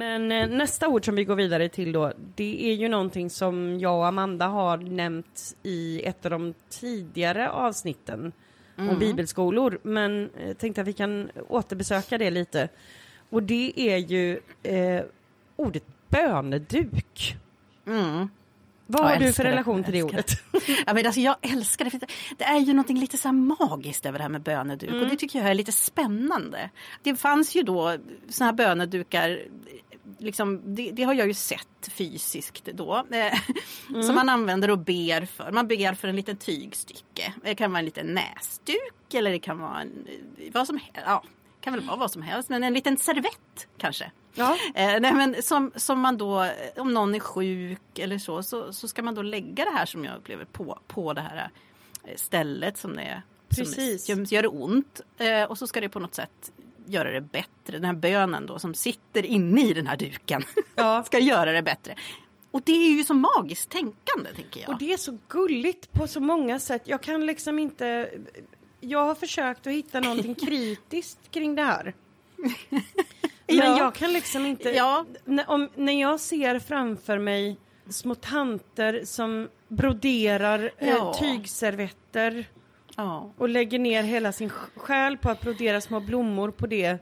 [0.00, 3.80] Men eh, nästa ord som vi går vidare till då, det är ju någonting som
[3.80, 8.32] jag och Amanda har nämnt i ett av de tidigare avsnitten
[8.76, 9.78] om bibelskolor.
[9.82, 12.68] Men eh, tänkte att vi kan återbesöka det lite.
[13.30, 15.02] Och det är ju eh,
[15.56, 17.36] ordet böneduk.
[17.86, 18.28] Mm.
[18.86, 20.30] Vad Ja, har jag du för relation Jag till det ordet?
[20.86, 21.90] Ja, men alltså, jag älskar det.
[21.90, 22.00] för
[22.38, 24.90] det- är ju någonting lite så här magiskt över det här med böneduk.
[24.90, 25.02] Mm.
[25.02, 26.70] Och det tycker jag är lite spännande.
[27.02, 27.96] Det fanns ju då
[28.28, 29.40] såna här bönedukar.
[30.18, 33.04] Liksom, det, det har jag ju sett fysiskt då.
[33.10, 33.40] Eh,
[33.90, 34.02] Mm.
[34.02, 35.52] Som man använder och ber för.
[35.52, 37.34] Man ber för en liten tygstycke.
[37.42, 40.06] Det kan vara en liten näsduk eller det kan vara en,
[40.52, 41.00] vad som helst.
[41.06, 41.22] Ja,
[41.60, 42.48] kan väl vara vad som helst.
[42.48, 44.10] Men en liten servett kanske.
[44.34, 44.56] Ja.
[44.74, 48.72] Eh, nej, men som, som man då, eh, om någon är sjuk eller så, så,
[48.72, 51.50] så ska man då lägga det här som jag upplever på, på det här
[52.04, 53.22] eh, stället som det är.
[53.56, 54.06] Precis.
[54.06, 55.00] Som gör det ont.
[55.18, 56.52] Eh, och så ska det på något sätt
[56.90, 57.48] göra det bättre.
[57.78, 60.42] Den här bönen då som sitter inne i den här duken
[60.74, 61.02] Ja.
[61.06, 61.94] ska göra det bättre.
[62.50, 64.68] Och det är ju så magiskt tänkande tänker jag.
[64.70, 66.82] Och det är så gulligt på så många sätt.
[66.84, 68.10] Jag kan liksom inte...
[68.80, 71.94] Jag har försökt att hitta någonting kritiskt kring det här.
[72.68, 73.78] Men Ja.
[73.78, 74.70] jag kan liksom inte...
[74.70, 75.04] Ja.
[75.24, 77.56] När, om, när jag ser framför mig
[77.90, 80.86] små tanter som broderar Ja.
[80.86, 82.48] eh, tygservetter
[83.00, 83.32] Ja.
[83.36, 86.98] och lägger ner hela sin själ på att brodera små blommor på det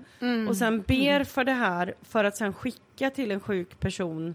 [0.49, 4.34] och sen ber för det här för att sen skicka till en sjuk person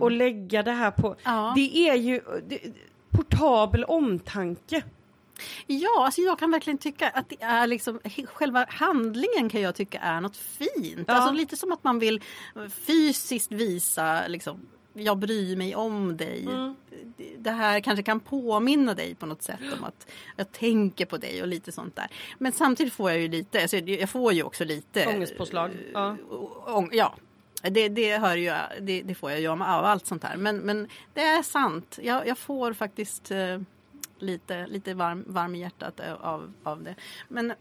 [0.00, 1.16] och lägga det här på.
[1.24, 1.52] Ja.
[1.56, 2.60] Det är ju det,
[3.10, 4.82] portabel omtanke.
[5.66, 9.98] Ja, alltså jag kan verkligen tycka att det är liksom själva handlingen kan jag tycka
[9.98, 11.04] är något fint.
[11.06, 11.14] Ja.
[11.14, 12.20] Alltså lite som att man vill
[12.86, 16.48] fysiskt visa liksom jag bryr mig om dig.
[17.38, 21.42] Det här kanske kan påminna dig på något sätt om att jag tänker på dig
[21.42, 22.06] och lite sånt där.
[22.38, 25.70] Men samtidigt får jag ju lite, alltså jag får ju också lite Ångestpåslag.
[25.94, 26.16] Ja.
[26.66, 27.14] Ång- ja.
[27.62, 30.36] Det, det, hör ju, det, det får jag ju av av allt sånt här.
[30.36, 31.98] Men, men det är sant.
[32.02, 33.60] Jag, jag får faktiskt eh,
[34.18, 36.94] lite, lite varm, varm i hjärtat av, av det.
[37.28, 37.52] Men,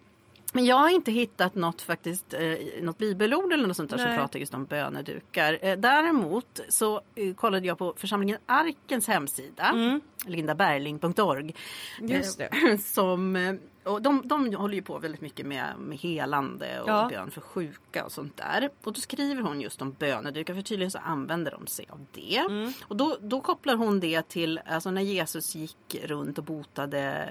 [0.52, 2.41] men jag har inte hittat något, faktiskt, eh,
[2.82, 4.18] något bibelord eller något sånt där som Nej.
[4.18, 5.60] pratar just om bönedukar.
[5.62, 11.56] Eh, däremot så eh, kollade jag på församlingen Arkens hemsida, lindaberling.org.
[12.02, 12.45] Just det.
[12.45, 13.54] Eh, Som, eh,
[13.84, 17.08] och de, de håller ju på väldigt mycket med, med helande och Ja.
[17.12, 18.70] bön för sjuka och sånt där.
[18.84, 22.38] Och då skriver hon just om bönedukar för tydligen så använder de sig av det.
[22.38, 22.74] Mm.
[22.88, 27.30] Och då, då kopplar hon det till alltså när Jesus gick runt och botade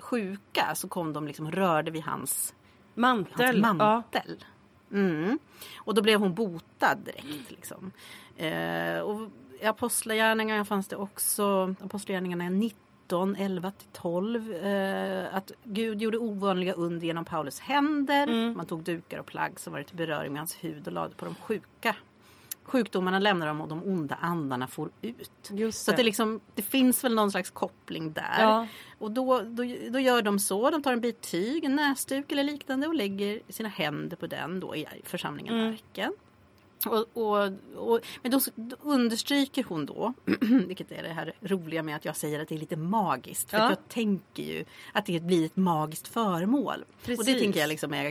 [0.00, 2.54] sjuka så kom de liksom rörde vid hans,
[2.94, 3.64] Mantel.
[3.64, 3.86] hans Ja.
[3.86, 4.44] mantel.
[4.92, 5.38] Mm.
[5.76, 7.50] Och då blev hon botad direkt.
[7.50, 7.90] Liksom.
[8.36, 9.30] Eh, och
[9.60, 12.50] i Apostlagärningarna fanns det också, Apostlagärningarna
[13.06, 14.52] 19, 11 till 12.
[14.52, 18.26] Eh, att Gud gjorde ovanliga under genom Paulus händer.
[18.26, 18.56] Mm.
[18.56, 21.24] Man tog dukar och plagg som var till beröring med hans hud och lade på
[21.24, 21.96] de sjuka.
[22.62, 25.50] Sjukdomarna lämnade dem och de onda andarna for ut.
[25.50, 28.40] Just Så att det, liksom, det finns väl någon slags koppling där.
[28.40, 28.66] Ja.
[28.98, 30.70] Och då, då, då gör de så.
[30.70, 34.60] De tar en bit tyg, en näsduk eller liknande och lägger sina händer på den
[34.60, 35.72] då i församlingen Mm.
[35.72, 36.12] Arken.
[36.86, 40.12] Och, och, och, men då, då understryker hon då,
[40.66, 43.50] vilket är det här roliga med att jag säger att det är lite magiskt.
[43.50, 43.68] För Ja.
[43.68, 46.84] jag tänker ju att det blir ett magiskt föremål.
[46.88, 47.38] Och det Precis.
[47.40, 48.04] tänker jag liksom är,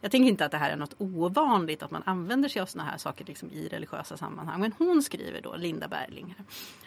[0.00, 2.84] jag, tänker inte att det här är något ovanligt att man använder sig av såna
[2.84, 4.60] här saker liksom i religiösa sammanhang.
[4.60, 6.34] Men hon skriver då, Linda Berling,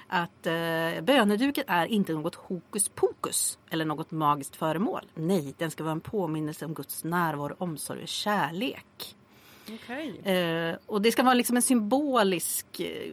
[0.08, 5.02] att eh, böneduken är inte något hokus pokus eller något magiskt föremål.
[5.14, 9.16] Nej, den ska vara en påminnelse om Guds närvaro, omsorg och kärlek.
[9.74, 10.22] Okej.
[10.24, 13.12] Eh, och det ska vara liksom en symbolisk eh,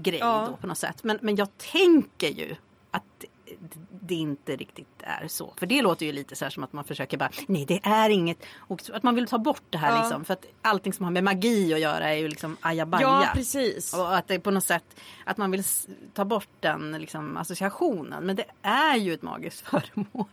[0.00, 0.46] grej Ja.
[0.50, 1.04] då på något sätt.
[1.04, 2.54] Men, men jag tänker ju
[2.90, 3.02] att
[3.90, 5.52] det- inte riktigt är så.
[5.56, 8.10] För det låter ju lite så här som att man försöker bara, nej det är
[8.10, 8.38] inget.
[8.56, 10.00] Och att man vill ta bort det här Ja.
[10.02, 10.24] liksom.
[10.24, 13.06] För att allting som har med magi att göra är ju liksom ajabaja.
[13.06, 13.94] Ja, precis.
[13.94, 14.84] Och att det på något sätt
[15.24, 15.62] att man vill
[16.14, 18.24] ta bort den liksom, associationen.
[18.26, 20.26] Men det är ju ett magiskt föremål.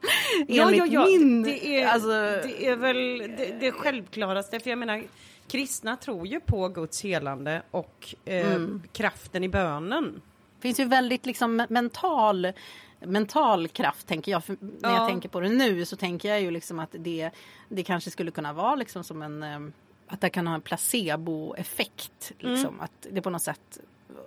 [0.48, 1.06] Ja, Enligt ja, ja.
[1.06, 1.44] min...
[1.44, 2.10] Det är, alltså,
[2.48, 4.60] det är väl det, det självklaraste.
[4.60, 5.04] För jag menar,
[5.48, 8.84] kristna tror ju på Guds helande och eh, Mm.
[8.94, 10.22] kraften i bönen.
[10.60, 12.52] finns ju väldigt liksom mental
[13.00, 14.44] mental kraft tänker jag.
[14.44, 14.98] För när Ja.
[15.00, 17.30] jag tänker på det nu så tänker jag ju liksom att det,
[17.70, 19.60] det kanske skulle kunna vara liksom som en eh,
[20.08, 22.32] att det kan ha en placeboeffekt.
[22.40, 22.80] Liksom.
[22.82, 23.80] Att det på något sätt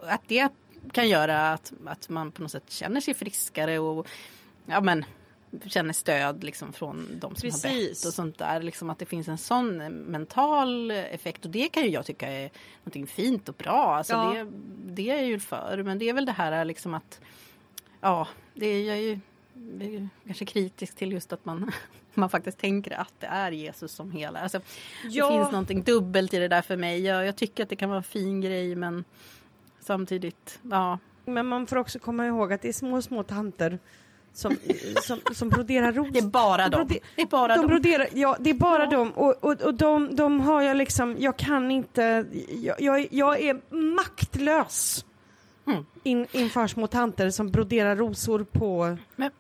[0.03, 0.49] att det
[0.93, 4.07] kan göra att, att man på något sätt känner sig friskare och
[4.67, 5.05] ja men
[5.67, 8.03] känner stöd liksom från de som har Precis.
[8.03, 8.63] bett och sånt där.
[8.63, 12.51] Liksom att det finns en sån mental effekt och det kan ju jag tycka är
[12.83, 13.97] någonting fint och bra.
[13.97, 14.33] Alltså Ja.
[14.35, 14.47] det,
[14.93, 15.83] det är jag ju för.
[15.83, 17.21] Men det är väl det här liksom att
[18.01, 19.21] ja, det är jag ju
[19.81, 21.73] är kanske kritisk till just att man,
[22.15, 24.43] man faktiskt tänker att det är Jesus som helar.
[24.43, 24.61] Alltså,
[25.05, 25.31] Ja.
[25.31, 27.01] Det finns någonting dubbelt i det där för mig.
[27.01, 29.05] Jag, jag tycker att det kan vara en fin grej men
[29.81, 30.99] samtidigt, ja.
[31.25, 33.79] Men man får också komma ihåg att det är små, små tanter
[34.33, 34.57] som,
[35.03, 36.09] som, som broderar ros.
[36.13, 36.81] Det är bara dem.
[36.89, 37.67] brode- Det är bara de dem.
[37.67, 41.37] broderar, ja det är bara dem och, och, och de, de har jag liksom, jag
[41.37, 42.25] kan inte,
[42.63, 43.61] jag, jag, jag är
[43.95, 45.05] maktlös
[45.67, 45.87] Mm.
[46.03, 49.31] in, inför små tanter som broderar rosor på, Men,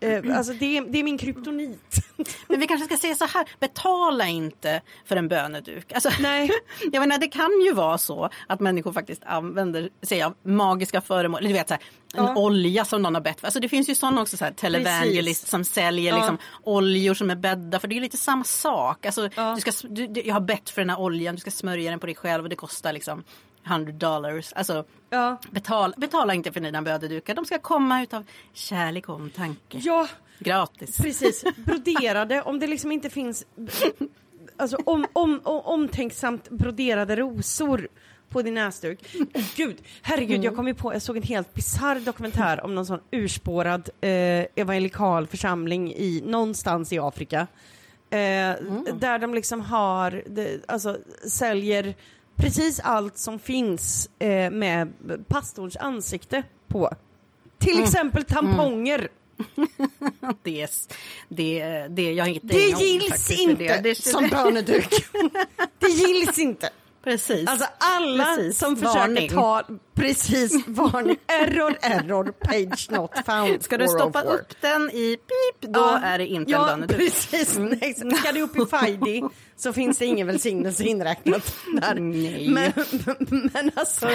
[0.00, 1.78] eh, alltså det är, det är min kryptonit.
[2.48, 5.92] men vi kanske ska säga så här, betala inte för en böneduk.
[5.92, 6.50] Alltså, Nej.
[6.92, 11.42] Jag menar, det kan ju vara så att människor faktiskt använder sig av magiska föremål.
[11.42, 11.82] Du vet, så här,
[12.14, 12.36] en Ja.
[12.36, 13.46] olja som någon har bett för.
[13.46, 15.50] Alltså, det finns ju sådana också, så här, televangelist Precis.
[15.50, 16.16] som säljer Ja.
[16.18, 17.80] liksom, oljor som är bädda.
[17.80, 19.06] För det är lite samma sak.
[19.06, 19.54] Alltså, Ja.
[19.64, 22.06] du ska, du, jag har bett för den här oljan, du ska smörja den på
[22.06, 23.24] dig själv och det kostar liksom
[23.66, 24.52] 100 dollars.
[24.52, 25.38] Alltså, Ja.
[25.50, 27.34] betala, betala inte för dina bödedukar.
[27.34, 29.78] De ska komma utav kärlek och omtanke.
[29.82, 30.08] ja,
[30.38, 30.96] Gratis.
[30.96, 31.44] precis.
[31.56, 33.46] Broderade, om det liksom inte finns
[34.56, 37.88] alltså, om, om, om, omtänksamt broderade rosor
[38.28, 38.98] på din näsduk.
[39.34, 42.86] Oh, Gud, herregud, jag kom ju på, jag såg en helt bisarr dokumentär om någon
[42.86, 44.10] sån urspårad eh,
[44.54, 47.46] evangelikal församling i någonstans i Afrika.
[48.10, 48.18] Eh,
[48.94, 50.96] Där de liksom har, det, alltså
[51.28, 51.94] säljer
[52.36, 54.92] precis allt som finns eh, med
[55.28, 56.90] pastorns ansikte på.
[57.58, 59.08] Till exempel tamponger.
[60.42, 60.68] det, är,
[61.28, 63.94] det, det, jag inget Det gills inte det.
[63.94, 64.88] som böneduk.
[65.78, 66.70] det gills inte.
[67.04, 67.48] Precis.
[67.48, 68.58] Alltså alla precis.
[68.58, 69.16] som Varning.
[69.16, 69.62] försöker ta,
[69.94, 73.62] precis, varning, error, error, page not found.
[73.62, 74.34] Ska du stoppa 404.
[74.34, 76.96] upp den i pip, då Ja, är det inte ja, en böneduk.
[76.98, 77.58] precis.
[77.58, 79.22] Nej, så ska du upp i Fidi
[79.56, 81.94] så finns det ingen välsignelse inräknat där.
[81.94, 82.48] Nej.
[82.48, 82.72] Men,
[83.52, 84.06] men alltså,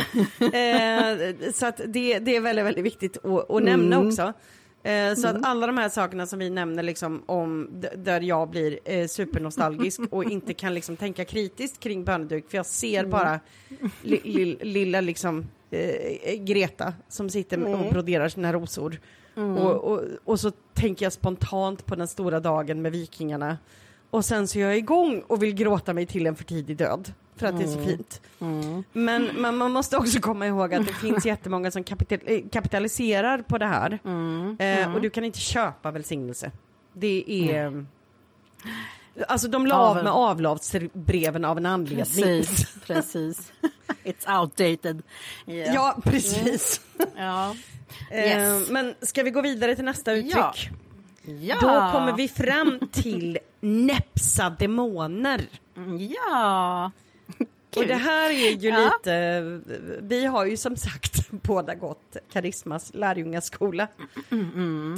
[0.56, 4.08] eh, så att det, det är väldigt, väldigt viktigt att, att nämna Mm.
[4.08, 4.34] också.
[4.84, 8.80] Eh, så att alla de här sakerna som vi nämner liksom om där jag blir
[8.86, 13.12] eh, supernostalgisk och inte kan liksom tänka kritiskt kring böneduk för jag ser Mm.
[13.12, 13.40] bara
[14.02, 17.74] li, li, lilla liksom eh, Greta som sitter Mm.
[17.74, 19.00] och broderar sina rosor.
[19.36, 23.58] Och, och, och så tänker jag spontant på den stora dagen med vikingarna.
[24.12, 27.14] Och sen så är jag igång och vill gråta mig till en för tidig död.
[27.36, 28.22] För att det är så fint.
[28.94, 33.38] Men, men man måste också komma ihåg att det finns jättemånga som kapital, eh, kapitaliserar
[33.42, 34.00] på det här.
[34.60, 36.52] Eh, och du kan inte köpa välsignelse.
[36.94, 37.86] Det är...
[39.28, 42.06] Alltså de la av med avlatsbreven av en anledning.
[42.06, 43.52] Precis, precis.
[44.04, 45.04] It's outdated.
[45.48, 45.76] Yeah.
[45.76, 46.82] Ja, precis.
[47.18, 47.56] Ja.
[48.12, 48.70] Eh, Yes.
[48.70, 50.36] Men ska vi gå vidare till nästa uttryck?
[50.36, 50.54] Ja.
[51.24, 51.56] Ja.
[51.62, 51.68] Då
[51.98, 55.42] kommer vi fram till näpsa demoner.
[56.26, 56.92] Ja.
[57.76, 58.92] Och det här är ju Ja.
[58.94, 59.42] lite,
[60.02, 63.88] vi har ju som sagt båda gått Karismas lärjungaskola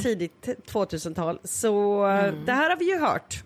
[0.03, 1.39] tidigt 2000-tal.
[1.43, 2.03] Så
[2.45, 3.43] det här har vi ju hört.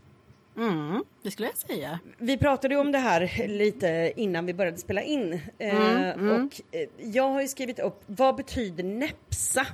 [0.58, 2.00] Mm, det skulle jag säga.
[2.18, 5.34] Vi pratade om det här lite innan vi började spela in.
[5.58, 9.66] Eh, Och eh, jag har ju skrivit upp, vad betyder näpsa?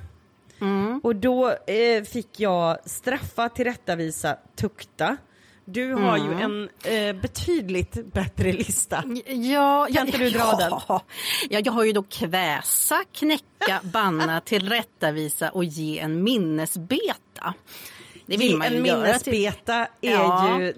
[1.02, 5.16] Och då eh, fick jag straffa, tillrättavisa, tukta.
[5.66, 9.04] Du har ju en eh, betydligt bättre lista.
[9.26, 10.70] Ja, Kan inte du dra den?
[10.88, 11.02] ja.
[11.50, 17.54] Ja, jag har ju då kväsa, knäcka, banna, tillrättavisa och ge en minnesbeta.
[18.26, 20.60] Det vill man ju en till- minnesbeta är Ja.
[20.60, 20.74] ju,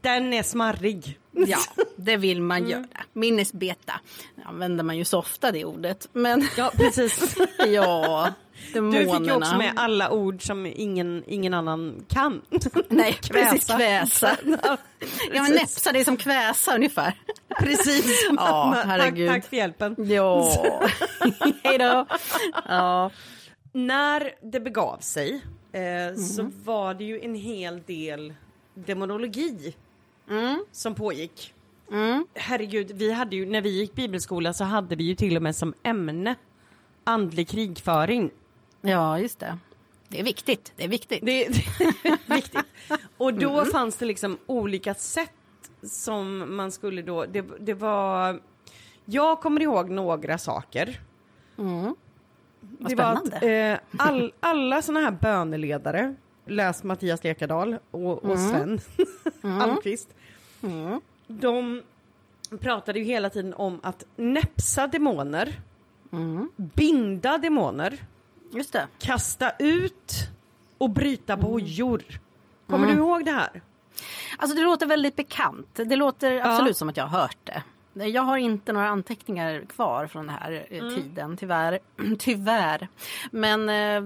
[0.00, 1.18] den är smarrig.
[1.32, 1.58] Ja,
[1.96, 2.70] det vill man Mm.
[2.70, 2.86] göra.
[3.12, 4.00] Minnesbeta.
[4.44, 6.08] Använder man ju så ofta det ordet.
[6.12, 7.34] Men Ja, precis.
[7.66, 8.32] ja,
[8.72, 9.12] demonerna.
[9.12, 12.42] Du fick ju också med alla ord som ingen, ingen annan kan.
[12.88, 13.50] Nej, Kväsa.
[13.50, 14.36] precis kväsa.
[15.32, 17.14] Ja, men näpsa, det är som kväsa ungefär.
[17.60, 18.28] Precis.
[18.36, 19.28] Ja, tack, herregud.
[19.28, 19.96] tack för hjälpen.
[19.98, 20.50] Ja,
[21.64, 22.06] hej då.
[22.68, 23.10] Ja.
[23.72, 25.40] När det begav sig
[25.72, 28.34] eh, så var det ju en hel del
[28.74, 29.74] demonologi
[30.72, 31.54] som pågick.
[32.34, 35.56] Herregud, vi hade ju, när vi gick bibelskola så hade vi ju till och med
[35.56, 36.34] som ämne
[37.04, 38.30] andlig krigföring.
[38.80, 39.58] Ja, just det.
[40.08, 40.72] Det är viktigt.
[40.76, 41.20] Det är viktigt.
[41.26, 41.64] Det, det
[42.08, 42.64] är viktigt.
[43.16, 45.30] Och då fanns det liksom olika sätt
[45.82, 48.40] som man skulle då, det, det var,
[49.04, 51.00] jag kommer ihåg några saker.
[51.56, 53.72] Vad det var att spännande.
[53.72, 56.14] eh, all, alla såna här böneledare,
[56.46, 58.80] läs Mattias Lekardal och, och Sven
[59.60, 60.08] Almqvist,
[61.26, 61.82] de
[62.60, 65.60] pratade ju hela tiden om att näpsa demoner,
[66.56, 67.98] binda demoner,
[68.50, 68.88] Just det.
[68.98, 70.14] kasta ut
[70.78, 72.02] och bryta bojor.
[72.66, 73.62] Kommer du ihåg det här?
[74.38, 75.68] Alltså det låter väldigt bekant.
[75.74, 77.62] Det låter absolut som att jag har hört det.
[78.06, 81.78] Jag har inte några anteckningar kvar från den här eh, tiden, tyvärr.
[82.18, 82.88] tyvärr.
[83.30, 84.02] Men eh,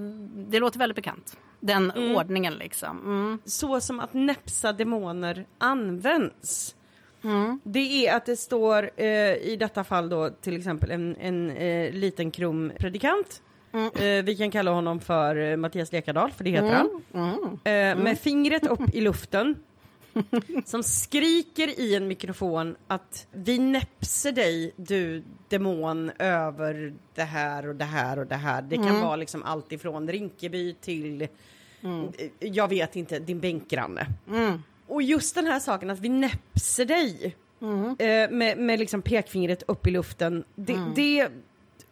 [0.50, 1.36] det låter väldigt bekant.
[1.60, 2.98] Den ordningen liksom.
[2.98, 3.38] Mm.
[3.44, 6.76] Så som att näpsa demoner används.
[7.62, 11.92] Det är att det står eh, i detta fall då till exempel en, en eh,
[11.92, 13.42] liten krum predikant.
[13.74, 17.02] Eh, vi kan kalla honom för eh, Mattias Lekardal, för det heter han.
[17.64, 19.54] Eh, med fingret upp i luften.
[20.64, 27.74] som skriker i en mikrofon att vi näpser dig du demon över det här och
[27.74, 28.62] det här och det här.
[28.62, 31.28] Det kan vara liksom allt ifrån Rinkeby till, eh,
[32.38, 34.06] jag vet inte, din bänkgranne.
[34.86, 37.36] Och just den här saken att vi näpser dig
[37.98, 40.44] eh, med, med liksom pekfingret upp i luften.
[40.54, 41.28] Det, det,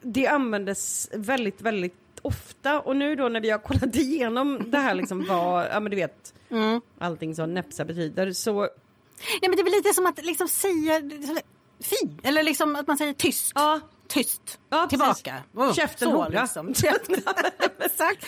[0.00, 2.80] det användes väldigt, väldigt ofta.
[2.80, 5.96] Och nu då när vi har kollat igenom det här liksom vad, ja men du
[5.96, 6.34] vet,
[6.98, 8.68] allting som näpsa betyder så
[9.40, 11.00] Ja, men det är väl lite som att liksom säga
[11.80, 13.52] fy, eller liksom att man säger tyst.
[13.54, 13.80] ja,
[14.10, 14.58] Tyst.
[14.70, 14.86] Ja.
[14.86, 15.34] Tillbaka.
[15.54, 16.28] Oh, Käften, så, hora.
[16.42, 16.74] Liksom.
[16.74, 17.14] Käften.
[17.78, 18.26] Exakt.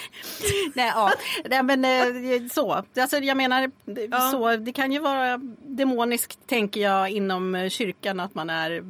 [0.74, 1.12] Nej, ja.
[1.50, 2.72] Nej, men eh, så.
[3.00, 3.70] Alltså, jag menar,
[4.32, 4.56] så.
[4.56, 8.84] Det kan ju vara demoniskt, tänker jag, inom eh, kyrkan att man är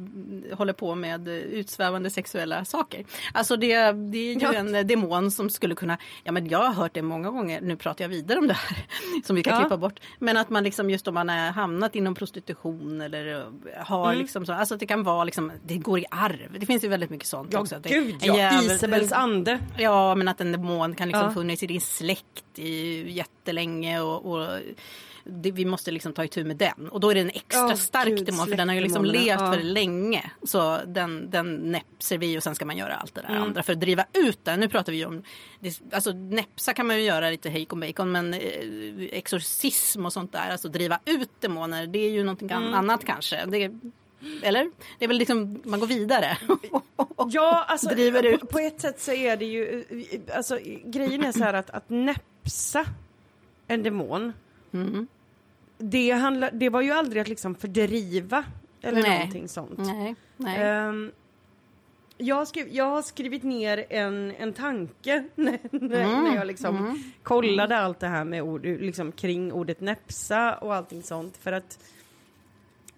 [0.55, 3.05] håller på med utsvävande sexuella saker.
[3.33, 4.53] Alltså det, det är ju Ja.
[4.53, 8.03] en demon som skulle kunna, ja men jag har hört det många gånger, nu pratar
[8.03, 8.85] jag vidare om det här
[9.25, 9.59] som vi kan Ja.
[9.59, 9.99] klippa bort.
[10.19, 14.19] Men att man liksom just om man är hamnat inom prostitution eller eh, har Mm.
[14.21, 16.57] liksom så, alltså att det kan vara liksom, det går i arv.
[16.59, 17.75] Det finns ju väldigt mycket sånt Ja, också.
[17.75, 18.37] Att gud ja.
[18.37, 19.59] jävel- Isabels ande.
[19.77, 21.33] Ja, men att en demon kan liksom Ja.
[21.33, 24.47] funnits i din släkt i jättelänge och, och
[25.25, 26.89] det, vi måste liksom ta itu med den.
[26.89, 29.05] Och då är det en extra Ja, stark gud, demon för den har ju liksom
[29.05, 29.53] levt ja.
[29.53, 30.31] för länge.
[30.43, 33.43] Så den, den näpser vi och sen ska man göra allt det där Mm.
[33.43, 34.59] andra för att driva ut den.
[34.59, 35.23] Nu pratar vi om,
[35.59, 38.39] det, alltså näpsa kan man ju göra lite hejkon bacon men eh,
[39.11, 42.73] exorcism och sånt där, alltså driva ut demoner det är ju någonting Mm.
[42.73, 43.45] annat kanske.
[43.45, 43.71] Det,
[44.43, 44.71] eller?
[44.99, 46.37] Det är väl liksom, man går vidare.
[47.31, 48.39] Ja, alltså Driver ut.
[48.39, 49.83] på, på ett sätt så är det ju,
[50.35, 52.85] alltså grejen är så här att, att näpsa
[53.67, 54.33] en demon,
[54.73, 55.07] Mm.
[55.77, 58.43] det, handlar, det var ju aldrig att liksom fördriva
[58.81, 59.17] eller Nej.
[59.17, 59.77] någonting sånt.
[59.77, 60.61] nej, nej.
[60.61, 61.11] Ehm,
[62.17, 67.03] jag, har skriv, jag har skrivit ner en, en tanke när, Mm, när jag liksom
[67.23, 71.37] kollade allt det här med ord, liksom, kring ordet näpsa och allting sånt.
[71.37, 71.79] För att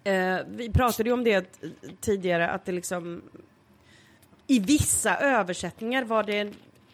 [0.06, 1.60] eh, vi pratade ju om det
[2.00, 3.22] tidigare att det liksom
[4.46, 6.52] i vissa översättningar var det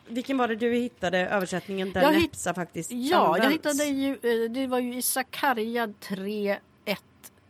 [0.08, 3.54] vilken var det du hittade översättningen där Jag näpsa faktiskt Ja, jag används?
[3.54, 7.02] hittade ju, eh, det var ju i Sakarja 3, 1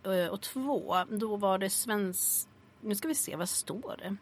[0.05, 0.97] eh, och 2.
[1.11, 2.49] Då var det svensk,
[2.81, 4.17] nu ska vi se, vad står det?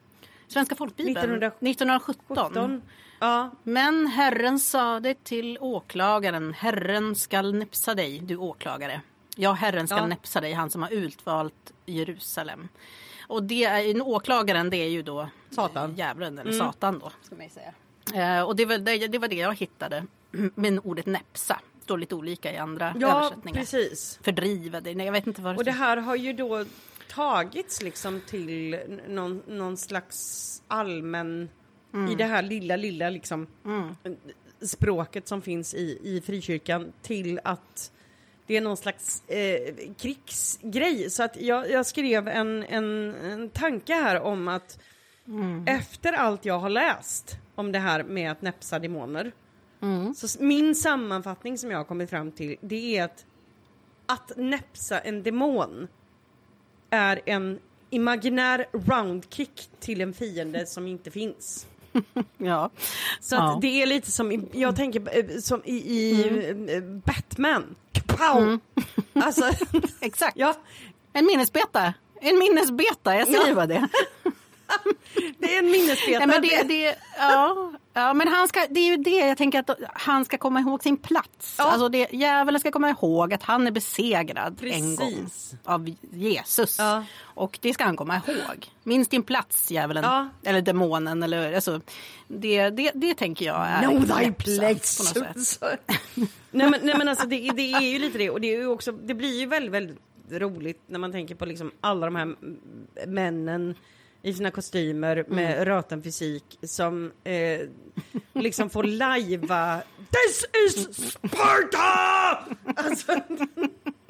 [0.49, 2.36] Svenska folkbibeln 1917.
[2.36, 2.82] 17.
[3.20, 9.01] Ja, Men Herren sade till åklagaren, Herren skall näpsa dig, du åklagare.
[9.41, 10.07] Ja, Herren skall Ja.
[10.07, 12.68] näpsa dig, han som har utvalt Jerusalem.
[13.26, 15.95] Och det är åklagaren det är ju då Satan.
[15.97, 16.66] djävulen eller Mm.
[16.66, 17.74] Satan då, ska man säga.
[18.38, 20.05] Eh, och det var det, det var det jag hittade.
[20.55, 23.61] Men ordet näpsa står lite olika i andra ja översättningar.
[23.61, 24.18] precis.
[24.22, 26.64] Fördriva dig, jag vet inte vad det Och det här har ju då
[27.09, 28.78] tagits liksom till
[29.09, 31.49] någon, någon slags allmän,
[32.11, 33.95] i det här lilla, lilla liksom Mm.
[34.62, 37.93] språket som finns i, i frikyrkan till att
[38.51, 41.11] det är någon slags eh, krigsgrej.
[41.11, 44.78] Så att jag, jag skrev en, en, en tanke här om att
[45.26, 45.64] Mm.
[45.66, 49.32] efter allt jag har läst om det här med att näpsa demoner
[49.82, 50.14] Mm.
[50.14, 53.24] så min sammanfattning som jag har kommit fram till det är att
[54.07, 55.88] att näpsa en demon
[56.90, 57.59] är en
[57.90, 61.66] imaginär roundkick till en fiende som inte finns.
[62.38, 62.70] Ja.
[63.20, 63.59] Så Ja.
[63.62, 66.20] det är lite som, jag tänker eh, som i, i
[66.74, 67.76] eh, Batman.
[67.93, 68.59] Kapow!
[69.12, 69.45] Alltså,
[70.01, 70.36] Exakt.
[70.36, 70.55] ja,
[71.12, 71.95] En minnesbeta.
[72.20, 73.55] En minnesbeta, jag säger Ja.
[73.55, 73.88] bara det.
[75.38, 76.20] det är en minnesbeta.
[76.20, 79.59] Ja, men det, det, ja, ja, men han ska, det är ju det jag tänker
[79.59, 81.55] att han ska komma ihåg sin plats.
[81.59, 81.64] Ja.
[81.64, 85.55] Alltså det, djävulen ska komma ihåg att han är besegrad en gång Precis.
[85.64, 86.78] av Jesus.
[86.78, 87.05] Ja.
[87.20, 88.66] Och det ska han komma ihåg.
[88.82, 90.05] Minns din plats djävulen.
[90.05, 90.28] Ja.
[90.43, 91.22] Eller demonen.
[91.22, 91.80] Eller, alltså,
[92.28, 95.05] det, det, det tänker jag är Know thy på något place.
[95.45, 95.78] sätt.
[96.51, 98.66] nej, men, nej men alltså det, det är ju lite det och det är ju
[98.66, 99.99] också, det blir ju väldigt, väldigt
[100.30, 102.36] roligt när man tänker på liksom alla de här
[103.07, 103.74] männen
[104.23, 105.64] i sina kostymer med Mm.
[105.64, 107.61] röten fysik som eh,
[108.35, 112.39] liksom får lajva This is Sparta!
[112.77, 113.12] Alltså,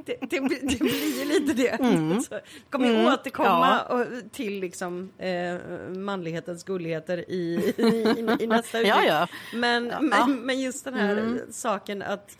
[0.06, 1.70] det, det, blir- det blir lite det.
[1.70, 3.06] Alltså, det kommer Mm.
[3.06, 5.56] återkomma och, till liksom eh,
[5.96, 9.28] manlighetens gulligheter i, i, i, i nästa Ja, ja.
[9.54, 10.00] Men, Ja.
[10.00, 11.40] men, men just den här Mm.
[11.50, 12.38] saken att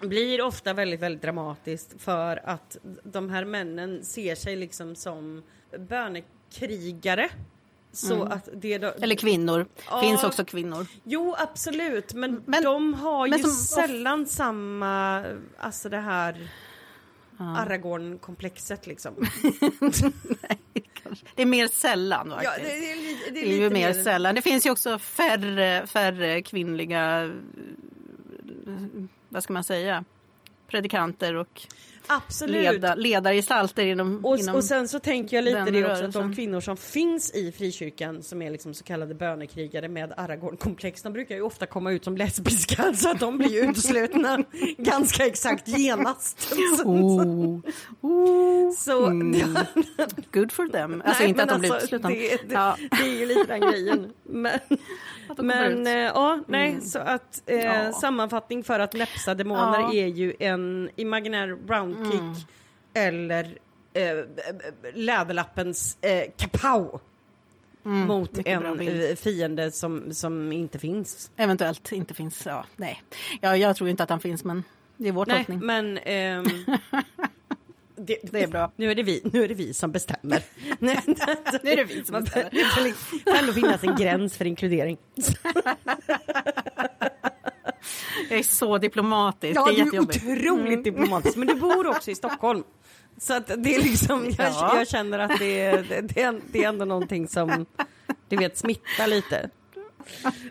[0.00, 5.42] blir ofta väldigt, väldigt dramatiskt för att de här männen ser sig liksom som
[6.60, 7.28] bönekrigare.
[7.92, 9.02] Så att det då, Mm.
[9.02, 9.66] Eller kvinnor.
[9.90, 10.00] Ja.
[10.00, 10.86] Finns också kvinnor.
[11.04, 15.24] Jo, absolut, men, Men- de har men ju som- sällan samma,
[15.58, 16.48] alltså det här
[17.38, 19.14] Aragorn-komplexet liksom.
[21.34, 22.52] Det är mer sällan faktiskt.
[22.58, 24.34] Ja, det, det, är det är ju mer mer- sällan.
[24.34, 27.32] Det finns ju också färre, färre kvinnliga,
[29.28, 30.04] vad ska man säga,
[30.68, 31.62] predikanter och
[32.06, 32.62] Absolut.
[32.72, 36.34] leda, ledargestalter inom, Och, inom och sen så tänker jag lite det också att de
[36.34, 41.34] kvinnor som finns i frikyrkan som är liksom så kallade bönekrigare med Aragorn-komplex, de brukar
[41.34, 44.38] ju ofta komma ut som lesbiska så att de blir uteslutna
[44.78, 46.54] ganska exakt genast.
[46.84, 47.60] Oh,
[48.00, 49.56] oh, så mm.
[50.32, 51.02] Good for them.
[51.04, 52.08] Alltså nej, inte att de blir alltså, uteslutna.
[52.08, 52.76] Det, det, Ja.
[52.90, 54.12] det är ju lite den grejen.
[54.22, 54.58] Men,
[55.36, 57.92] men eh, ja, nej, så att eh, Ja.
[57.92, 59.92] sammanfattning för att näpsa demoner Ja.
[59.94, 61.56] är ju en imaginär
[61.94, 62.34] roundkick Mm.
[62.94, 63.58] eller
[63.92, 64.16] eh,
[64.94, 67.00] läderlappens eh, kapow
[67.82, 71.30] mot Mm, bra en eh, fiende som, som inte finns.
[71.36, 72.46] Eventuellt inte finns.
[72.46, 73.02] Ja, nej.
[73.40, 74.64] Ja, jag tror inte att han finns men
[74.96, 75.66] det är vår Nej, tolkning.
[75.66, 76.44] men ehm,
[78.02, 78.72] Det, det är bra.
[78.76, 80.42] Nu är det vi, nu är det vi som bestämmer.
[80.78, 82.50] nu är det vi som bestämmer.
[83.24, 84.98] Det kan ändå finnas en gräns för inkludering.
[88.30, 89.56] Jag är så diplomatisk.
[89.56, 91.36] Ja, det är du är otroligt diplomatisk.
[91.36, 92.62] Men du bor också i Stockholm.
[93.18, 94.76] Så att det är liksom, jag, Ja.
[94.78, 97.66] jag känner att det är, det, det, är, det är ändå någonting som
[98.28, 99.50] du vet smittar lite.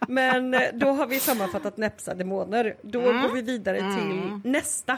[0.08, 2.76] Men eh, då har vi sammanfattat näpsa demoner.
[2.82, 4.98] Då går vi vidare till nästa.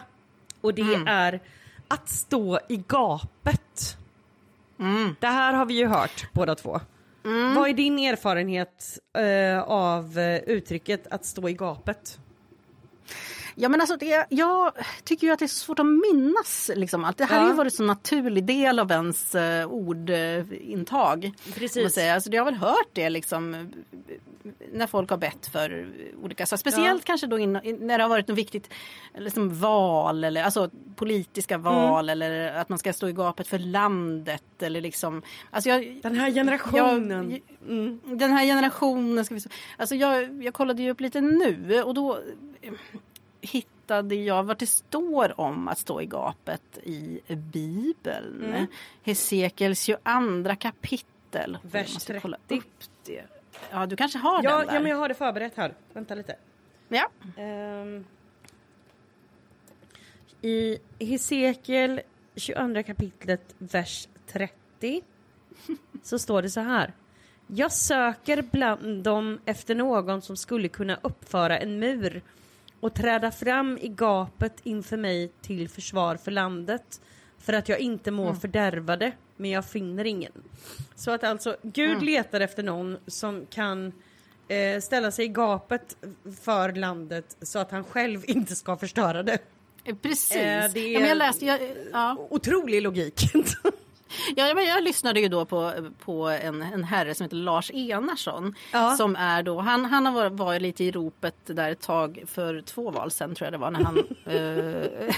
[0.61, 1.39] Och det är
[1.87, 3.97] att stå i gapet.
[5.19, 6.79] Det här har vi ju hört båda två.
[7.55, 12.19] Vad är din erfarenhet eh, av eh, uttrycket att stå i gapet?
[13.61, 14.71] Ja, men alltså det, jag
[15.03, 17.17] tycker ju att det är så svårt att minnas liksom allt.
[17.17, 17.41] Det här Ja.
[17.41, 21.31] har ju varit en så naturlig del av ens uh, ordintag.
[21.55, 21.97] Precis.
[21.97, 23.71] Alltså, jag har väl hört det liksom
[24.73, 25.89] när folk har bett för
[26.23, 26.57] olika saker.
[26.59, 27.05] Speciellt Ja.
[27.05, 28.69] kanske då in, när det har varit något viktigt
[29.17, 34.43] liksom val eller alltså politiska val eller att man ska stå i gapet för landet
[34.63, 35.21] eller liksom.
[35.49, 37.31] Alltså jag, Den här generationen.
[37.31, 37.99] Jag, Mm.
[38.03, 39.41] Den här generationen ska vi
[39.77, 42.19] Alltså jag, jag kollade ju upp lite nu och då
[43.41, 48.43] hittade jag vart det står om att stå i gapet i Bibeln.
[48.45, 48.65] Mm.
[49.03, 51.57] Hesekiels 22 kapitel.
[51.61, 52.57] Vers Jag måste kolla 30.
[52.57, 52.73] upp
[53.05, 53.23] det.
[53.71, 54.73] Ja, du kanske har Ja, den där?
[54.73, 55.73] ja, men jag har det förberett här.
[55.93, 56.35] Vänta lite.
[56.89, 57.09] ja.
[57.37, 58.05] Ehm,
[60.41, 62.01] I Hesekiel
[62.35, 65.01] 22 kapitlet, vers 30
[66.03, 66.93] så står det så här.
[67.47, 72.21] Jag söker bland dem efter någon som skulle kunna uppföra en mur
[72.81, 77.01] och träda fram i gapet inför mig till försvar för landet
[77.39, 80.31] för att jag inte må fördärva det, men jag finner ingen.
[80.95, 83.93] Så att alltså Gud letar efter någon som kan
[84.47, 85.97] eh, ställa sig i gapet
[86.41, 89.37] för landet så att han själv inte ska förstöra det.
[90.01, 90.35] Precis.
[90.35, 91.59] Eh, det är- ja, jag läste, jag,
[91.91, 92.27] ja.
[92.29, 93.21] Otrolig logik.
[94.35, 95.73] Ja, men jag lyssnade ju då på,
[96.05, 98.55] på en, en herre som heter Lars Enarsson.
[98.73, 98.95] Ja.
[98.95, 102.61] Som är då, han, han har varit, varit lite i ropet där ett tag för
[102.61, 105.15] två val sen tror jag det var när han eh,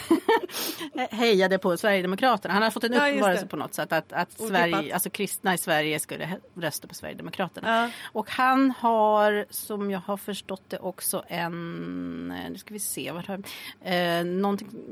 [1.20, 2.54] hejade på Sverigedemokraterna.
[2.54, 3.50] Han har fått en Ja, uppenbarelse det.
[3.50, 4.32] på något sätt att, att.
[4.32, 7.82] Sverige, alltså kristna i Sverige skulle rösta på Sverigedemokraterna.
[7.84, 7.90] Ja.
[8.12, 12.32] Och han har, som jag har förstått det, också en...
[12.32, 13.12] eh, Nu ska vi se.
[13.12, 13.44] Vart har,
[13.84, 13.94] eh,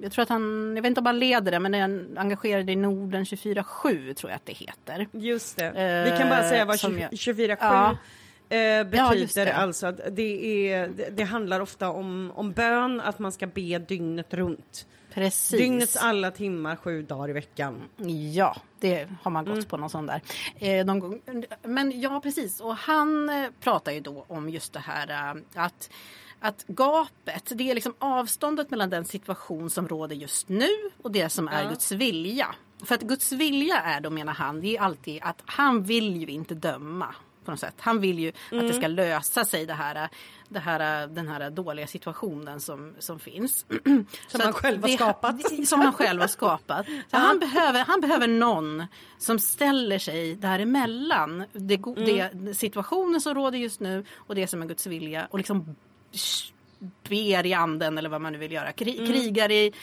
[0.02, 0.74] jag tror att han...
[0.76, 4.36] Jag vet inte om han leder det, men är engagerad i Norden 24-7 tror jag
[4.36, 5.08] att det heter.
[5.12, 5.72] Just det.
[6.12, 7.98] Vi kan bara säga vad som jag- 24-7 Ja.
[8.50, 9.46] eh, Ja, betyder.
[9.46, 9.54] det.
[9.56, 14.34] alltså att det, är, det, handlar ofta om, om bön, att man ska be dygnet
[14.34, 14.88] runt.
[15.14, 15.60] Precis.
[15.60, 17.82] Dygnets alla timmar, sju dagar i veckan.
[18.34, 19.66] Ja, det har man gått Mm.
[19.66, 20.22] på någon sån där.
[20.60, 21.22] Eh, någon gång.
[21.64, 22.60] Men ja, precis.
[22.62, 25.90] Och han eh, pratar ju då om just det här eh, att
[26.44, 30.68] att gapet, det är liksom avståndet mellan den situation som råder just nu
[31.02, 31.70] och det som är Ja.
[31.70, 32.48] Guds vilja.
[32.86, 36.28] För att Guds vilja är då menar han, det är alltid att han vill ju
[36.28, 37.16] inte döma
[37.46, 37.76] på något sätt.
[37.80, 38.68] Han vill ju att Mm.
[38.68, 40.10] det ska lösa sig det här,
[40.50, 43.66] det här, den här dåliga situationen som, som finns.
[44.28, 45.36] Så han att själv har det- skapat.
[45.68, 46.86] Som han själv har skapat.
[47.12, 48.86] Så han, behöver, han behöver någon
[49.18, 52.06] som ställer sig däremellan det, Mm.
[52.46, 55.76] det, situationen som råder just nu och det som är Guds vilja och liksom
[57.10, 58.72] ber i anden eller vad man nu vill göra.
[58.72, 59.12] Kri, Mm.
[59.12, 59.74] Krigar i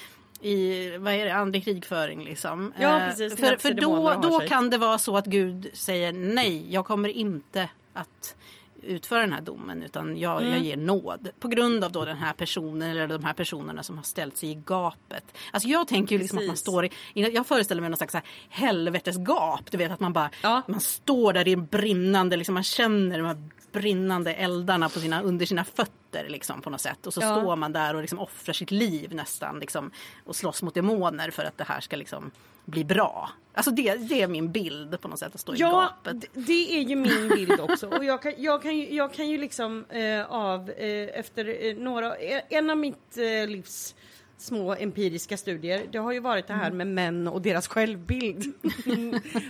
[0.41, 2.73] i vad är det, andlig krigföring liksom.
[2.79, 3.37] Ja, Eh, precis.
[3.37, 7.69] För, för då, då kan det vara så att Gud säger nej, jag kommer inte
[7.93, 8.35] att
[8.83, 10.53] utföra den här domen utan jag, Mm.
[10.53, 11.29] jag ger nåd.
[11.41, 14.51] På grund av då den här personen eller de här personerna som har ställt sig
[14.51, 15.25] i gapet.
[15.51, 18.17] Alltså jag tänker ju liksom att man står i, jag föreställer mig någon slags
[18.49, 19.71] helvetesgap.
[19.71, 20.63] Du vet att man bara, Ja.
[20.69, 23.37] man står där i en brinnande, liksom, man känner de här
[23.73, 27.07] brinnande eldarna på sina, under sina fötter liksom, på något sätt.
[27.07, 27.37] Och så Ja.
[27.41, 29.91] står man där och liksom offrar sitt liv nästan liksom,
[30.25, 32.31] och slåss mot demoner för att det här ska liksom
[32.65, 33.31] bli bra.
[33.55, 35.71] Alltså det, det är min bild på något sätt att stå i Ja,
[36.05, 36.21] gapet.
[36.21, 37.89] d- det är ju min bild också.
[37.89, 41.77] Och jag kan, jag kan, ju, jag kan ju liksom eh, av, eh, efter eh,
[41.77, 43.95] några, eh, en av mitt eh, livs
[44.37, 48.55] små empiriska studier, det har ju varit det här med män och deras självbild.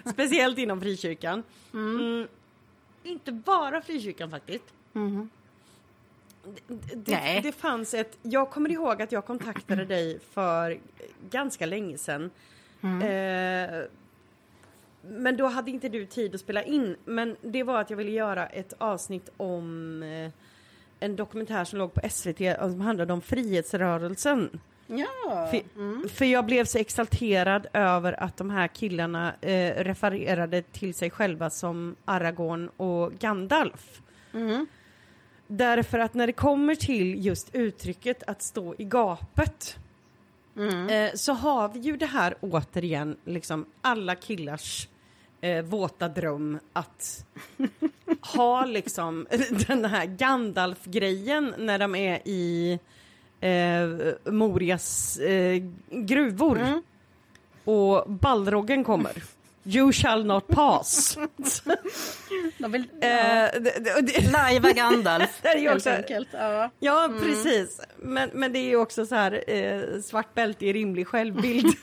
[0.13, 1.43] Speciellt inom frikyrkan.
[1.75, 2.29] Mm.
[3.09, 4.65] Inte bara frikyrkan faktiskt.
[4.93, 5.31] Mhm.
[6.67, 10.79] Det, det, det fanns ett, jag kommer ihåg att jag kontaktade dig för
[11.31, 12.31] ganska länge sedan.
[12.83, 13.83] Eh,
[15.03, 16.97] men då hade inte du tid att spela in.
[17.05, 20.31] Men det var att jag ville göra ett avsnitt om eh,
[21.01, 24.61] en dokumentär som låg på SVT och som handlade om frihetsrörelsen.
[24.91, 25.49] Ja.
[25.51, 31.11] För, för jag blev så exalterad över att de här killarna eh, refererade till sig
[31.11, 34.01] själva som Aragorn och Gandalf.
[34.35, 34.67] Mm.
[35.47, 39.79] Därför att när det kommer till just uttrycket att stå i gapet
[40.91, 44.89] eh, så har vi ju det här återigen, liksom alla killars
[45.41, 47.27] eh, våta dröm att
[48.35, 49.27] ha liksom
[49.67, 52.79] den här Gandalf-grejen när de är i
[53.41, 53.89] eh,
[54.33, 56.83] Morias eh, gruvor.
[57.65, 59.13] Och Balroggen kommer.
[59.71, 61.19] You shall not pass.
[62.59, 63.09] De vill Eh,
[63.61, 65.39] det, det, det, lajva Gandalf.
[65.43, 66.29] Det är ju helt också- enkelt.
[66.33, 66.71] Ja.
[66.79, 67.81] ja, precis.
[67.99, 71.79] Men, men det är ju också så här, eh, svart bälte i rimlig självbild.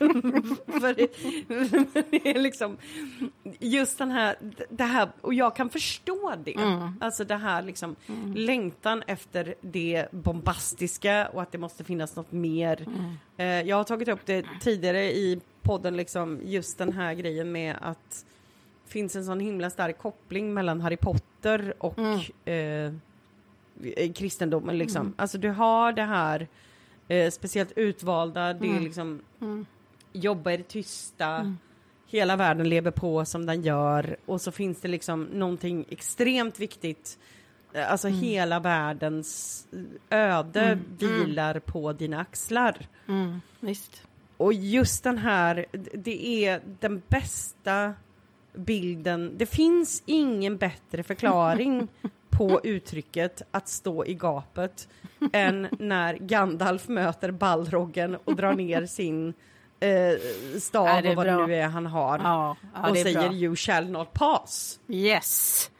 [0.68, 2.78] För det, är liksom
[3.60, 4.36] just den här,
[4.70, 6.56] det här, och jag kan förstå det.
[7.02, 7.96] Alltså det här liksom
[8.36, 12.86] längtan efter det bombastiska och att det måste finnas något mer.
[13.38, 17.76] Eh, jag har tagit upp det tidigare i podden, liksom just den här grejen med
[17.82, 18.26] att
[18.88, 22.00] finns en sån himla stark koppling mellan Harry Potter och
[22.48, 22.94] eh,
[23.84, 25.14] eh, kristendomen liksom.
[25.18, 26.48] Alltså du har det här
[27.08, 29.22] eh, speciellt utvalda, det är liksom
[30.14, 31.56] jobba i det tysta,
[32.08, 34.18] hela världen lever på som den gör.
[34.26, 37.18] Och så finns det liksom någonting extremt viktigt
[37.76, 39.68] Eh, Alltså hela världens
[40.10, 42.88] öde vilar på dina axlar.
[43.08, 44.02] Mm, visst.
[44.38, 47.94] Och just den här, det är den bästa
[48.54, 49.34] bilden.
[49.38, 51.88] Det finns ingen bättre förklaring
[52.30, 54.88] på uttrycket att stå i gapet
[55.34, 59.34] än när Gandalf möter Balroggen och drar ner sin
[59.80, 59.90] eh,
[60.60, 61.38] stav är och vad bra.
[61.40, 63.34] det nu är han har Ja, ja och säger bra.
[63.34, 64.80] you shall not pass.
[64.88, 65.72] Yes.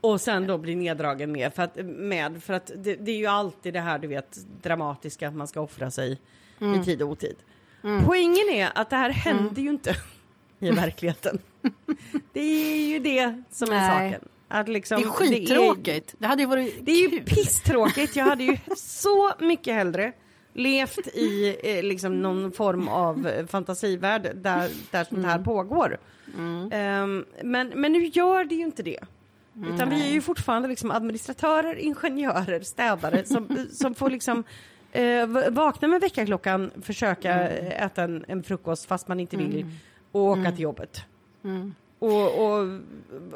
[0.00, 3.26] Och sen då blir neddragen med för att, med, för att det, det är ju
[3.26, 6.20] alltid det här du vet dramatiska att man ska offra sig
[6.60, 6.80] Mm.
[6.80, 7.36] i tid och otid.
[7.82, 9.96] Poängen är att det här händer ju inte
[10.58, 11.38] i verkligheten.
[12.32, 14.12] det är ju det som är Nej.
[14.12, 14.28] saken.
[14.48, 16.14] Att liksom, Det är skittråkigt.
[16.18, 17.24] Det hade ju varit Det är ju kul.
[17.26, 18.16] pisstråkigt.
[18.16, 20.12] Jag hade ju så mycket hellre
[20.54, 25.98] levt i eh, liksom någon form av eh, fantasivärld där, där sånt här pågår.
[26.72, 29.00] Ehm, men, men nu gör det ju inte det.
[29.74, 34.44] Utan vi är ju fortfarande liksom administratörer, ingenjörer, städare som, som får liksom
[34.92, 39.66] eh, vakna med väckarklockan, försöka äta en, en frukost fast man inte vill
[40.12, 41.02] och åka till jobbet.
[41.98, 42.80] Och, och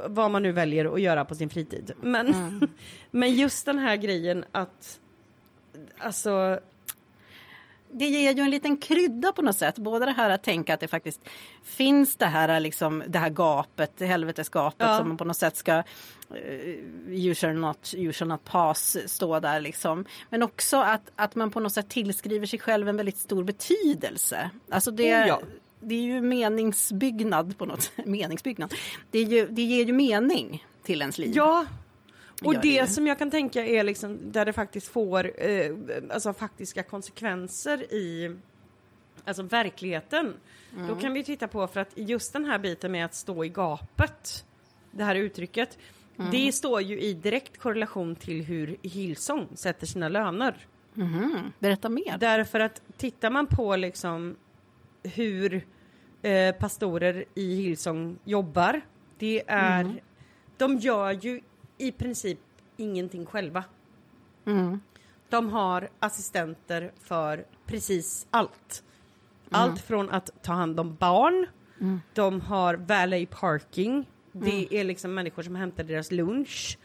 [0.06, 1.92] vad man nu väljer att göra på sin fritid.
[2.00, 2.34] Men,
[3.10, 4.98] men just den här grejen att
[5.98, 6.60] Alltså,
[7.90, 9.78] det ger ju en liten krydda på något sätt.
[9.78, 11.20] Både det här att tänka att det faktiskt
[11.64, 14.98] finns det här, liksom, det här gapet, helvetesgapet Ja.
[14.98, 15.82] som man på något sätt ska
[17.08, 20.04] you, shall not, you shall not pass stå där liksom.
[20.30, 24.50] Men också att, att man på något sätt tillskriver sig själv en väldigt stor betydelse.
[24.70, 25.40] Alltså det, Oh ja.
[25.80, 28.06] det är ju meningsbyggnad på något sätt.
[28.06, 28.74] Meningsbyggnad.
[29.10, 31.32] Det, är ju, det ger ju mening till ens liv.
[31.34, 31.66] ja.
[32.44, 35.72] Och det, det som jag kan tänka är liksom där det faktiskt får eh,
[36.10, 38.36] alltså faktiska konsekvenser i
[39.24, 40.34] alltså verkligheten.
[40.88, 43.48] Då kan vi titta på för att just den här biten med att stå i
[43.48, 44.44] gapet,
[44.90, 45.78] det här uttrycket,
[46.16, 50.66] det står ju i direkt korrelation till hur Hillsong sätter sina löner.
[50.94, 51.52] Mhm.
[51.58, 52.18] Berätta mer.
[52.18, 54.36] Därför att tittar man på liksom
[55.02, 55.66] hur
[56.22, 58.80] eh, pastorer i Hillsong jobbar,
[59.18, 60.02] det är,
[60.56, 61.40] de gör ju
[61.78, 62.38] i princip
[62.76, 63.64] ingenting själva.
[64.44, 64.80] Mm.
[65.28, 68.84] De har assistenter för precis allt.
[69.50, 71.46] Allt från att ta hand om barn,
[72.14, 76.78] de har valet parking, det är liksom människor som hämtar deras lunch.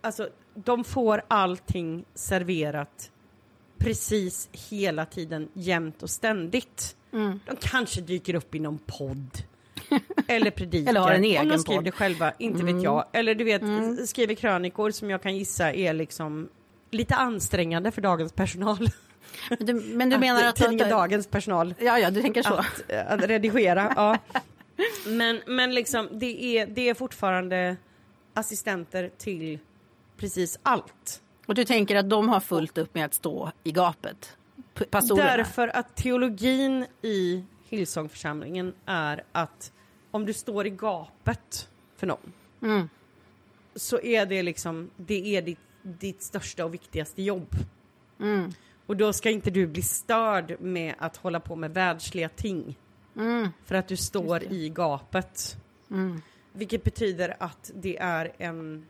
[0.00, 3.10] Alltså, de får allting serverat
[3.78, 6.96] precis hela tiden, jämt och ständigt.
[7.12, 7.40] Mm.
[7.46, 9.30] De kanske dyker upp i någon podd.
[10.28, 10.90] Eller predikar.
[10.90, 11.84] Eller har en Om egen de skriver podd.
[11.84, 13.04] det själva, inte vet jag.
[13.12, 13.62] Eller du vet,
[14.08, 16.48] skriver krönikor som jag kan gissa är liksom
[16.90, 18.88] lite ansträngande för dagens personal.
[19.48, 20.56] Men du, men du menar att...
[20.56, 22.54] tidningen Dagens personal Ja, ja, du tänker så.
[22.54, 23.92] att, eh, att redigera.
[23.96, 24.18] ja.
[25.06, 27.76] Men, men liksom, det är, det är fortfarande
[28.34, 29.58] assistenter till
[30.16, 31.22] precis allt.
[31.46, 34.36] Och du tänker att de har fullt upp med att stå i gapet?
[34.90, 35.36] Pastorerna?
[35.36, 39.72] Därför att teologin i Hillsongförsamlingen är att
[40.10, 42.88] om du står i gapet för någon Mm.
[43.74, 47.54] så är det liksom, det är ditt, ditt största och viktigaste jobb.
[48.20, 48.52] Mm.
[48.86, 52.76] Och då ska inte du bli störd med att hålla på med världsliga ting.
[53.18, 53.48] Mm.
[53.64, 55.56] För att du står i gapet.
[55.90, 56.22] Mm.
[56.52, 58.86] Vilket betyder att det är en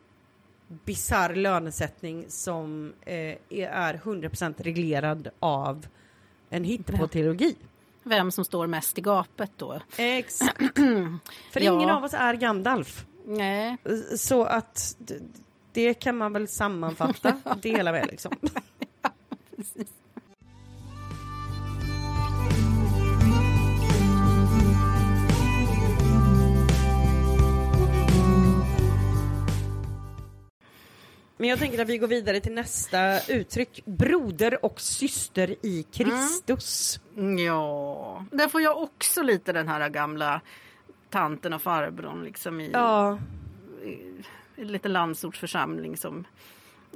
[0.85, 5.87] bizarr lönesättning som eh, är 100% reglerad av
[6.51, 7.57] en hittepå-teologi.
[8.03, 9.81] Vem som står mest i gapet då?
[9.97, 10.59] Exakt.
[11.53, 11.73] För Ja.
[11.75, 13.07] ingen av oss är Gandalf.
[13.27, 13.77] Nej.
[14.17, 14.97] Så att
[15.73, 18.33] det kan man väl sammanfatta det hela med liksom.
[31.39, 33.83] Men jag tänker att vi går vidare till nästa uttryck.
[33.85, 37.01] Broder och syster i Kristus.
[37.47, 40.41] Ja, där får jag också lite den här gamla
[41.11, 43.19] tanten och farbrorn liksom i, Ja,
[43.85, 46.27] i en liten landsortsförsamling som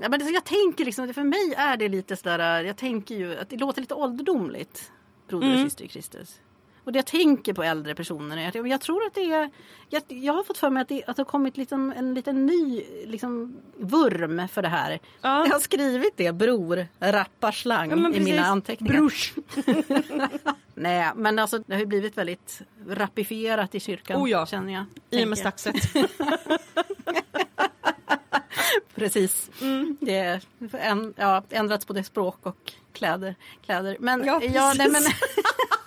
[0.00, 3.36] Ja, men det- jag tänker liksom, för mig är det lite sådär, jag tänker ju
[3.38, 4.92] att det låter lite ålderdomligt.
[5.28, 6.40] Broder och syster i Kristus.
[6.84, 9.50] Och det jag tänker på äldre personer är att jag, jag tror att det är,
[9.88, 12.46] jag, jag har fått för mig att det, att det har kommit liksom, en liten
[12.46, 14.98] ny liksom, vurm för det här.
[15.20, 15.46] Ja.
[15.46, 18.40] Jag har skrivit det, bror, rapparslang, ja i mina precis.
[18.40, 18.92] anteckningar.
[18.92, 19.34] Brors.
[20.74, 24.46] Nej, men alltså det har ju blivit väldigt rapifierat i kyrkan, Oh ja.
[24.46, 24.84] känner jag.
[25.10, 25.74] I och med staxet.
[28.94, 29.50] Precis.
[30.00, 30.40] Det är
[30.72, 33.34] en, ja, ändrats både språk och kläder.
[33.64, 33.96] kläder.
[34.00, 35.20] Men, Ja, ja, nej, men, precis.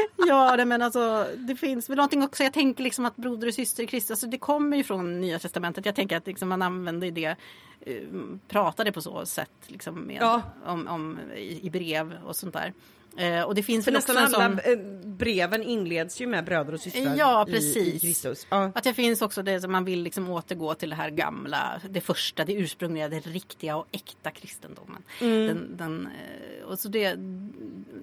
[0.28, 2.42] ja nej, men alltså det finns väl någonting också.
[2.42, 5.38] Jag tänker liksom att broder och syster i Kristus, alltså, det kommer ju från Nya
[5.38, 5.86] Testamentet.
[5.86, 7.36] Jag tänker att liksom man använder det,
[7.80, 8.02] eh,
[8.48, 10.42] pratade på så sätt liksom med, Ja.
[10.66, 12.72] om, om, i, i brev och sånt där.
[13.16, 14.58] Eh, och det finns För väl nästan alla sån...
[14.72, 18.02] eh, breven inleds ju med bröder och systrar Ja, i, i precis.
[18.02, 18.46] Kristus.
[18.50, 18.72] Ja.
[18.74, 22.00] Att det finns också det som man vill liksom återgå till det här gamla, det
[22.00, 25.02] första, det ursprungliga, det riktiga och äkta kristendomen.
[25.20, 25.46] Mm.
[25.46, 27.16] Den, den, eh, och så det,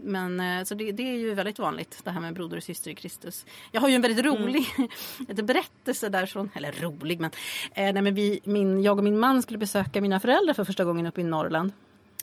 [0.03, 2.91] men, eh, så det, det är ju väldigt vanligt det här med broder och syster
[2.91, 3.45] i Kristus.
[3.71, 4.41] Jag har ju en väldigt Mm.
[4.43, 4.65] rolig
[5.37, 7.31] en berättelse därifrån, eller rolig men,
[7.73, 10.83] eh, nej, men vi, min, jag och min man skulle besöka mina föräldrar för första
[10.83, 11.71] gången uppe i Norrland.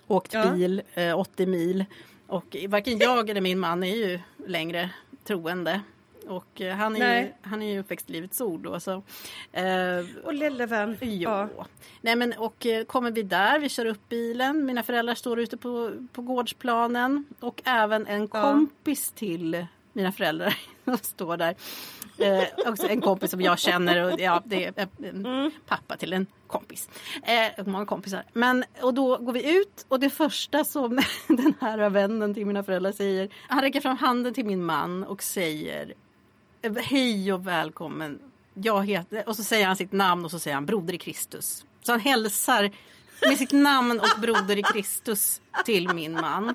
[0.06, 0.50] Åkt Ja.
[0.52, 1.84] bil, eh, 80 mil.
[2.26, 4.90] Och varken jag eller min man är ju längre
[5.24, 5.80] troende.
[6.28, 8.80] Och eh, han är, ju, han är ju uppväxt i Livets Ord då.
[8.80, 9.02] Så,
[9.52, 10.96] eh, Och lille vän.
[11.00, 11.48] Ja.
[12.00, 14.64] Nej, men, och eh, kommer vi där, vi kör upp bilen.
[14.66, 17.24] Mina föräldrar står ute på, på gårdsplanen.
[17.40, 18.26] Och även en Ja.
[18.26, 21.54] kompis kompis till mina föräldrar som står där.
[22.18, 25.50] Eh, också en kompis som jag känner och ja, det är Mm.
[25.66, 26.88] pappa till en kompis.
[27.22, 28.24] Eh, många kompisar.
[28.32, 32.62] Men, och då går vi ut och det första som den här vännen till mina
[32.62, 33.28] föräldrar säger.
[33.48, 35.94] Han räcker fram handen till min man och säger
[36.82, 38.18] Hej och välkommen.
[38.54, 41.64] Jag heter, och så säger han sitt namn och så säger han Broder i Kristus.
[41.82, 42.70] Så han hälsar
[43.28, 46.54] med sitt namn och Broder i Kristus till min man.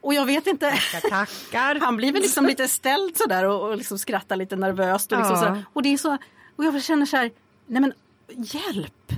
[0.00, 0.70] Och jag vet inte.
[1.10, 1.80] Tackar.
[1.80, 5.12] Han blir väl liksom lite ställd sådär och, och liksom skrattar lite nervöst.
[5.12, 5.40] Och, liksom Ja.
[5.42, 5.64] sådär.
[5.72, 6.18] och det är så,
[6.56, 7.30] och jag känner så här,
[7.66, 7.92] nej men
[8.36, 9.12] hjälp!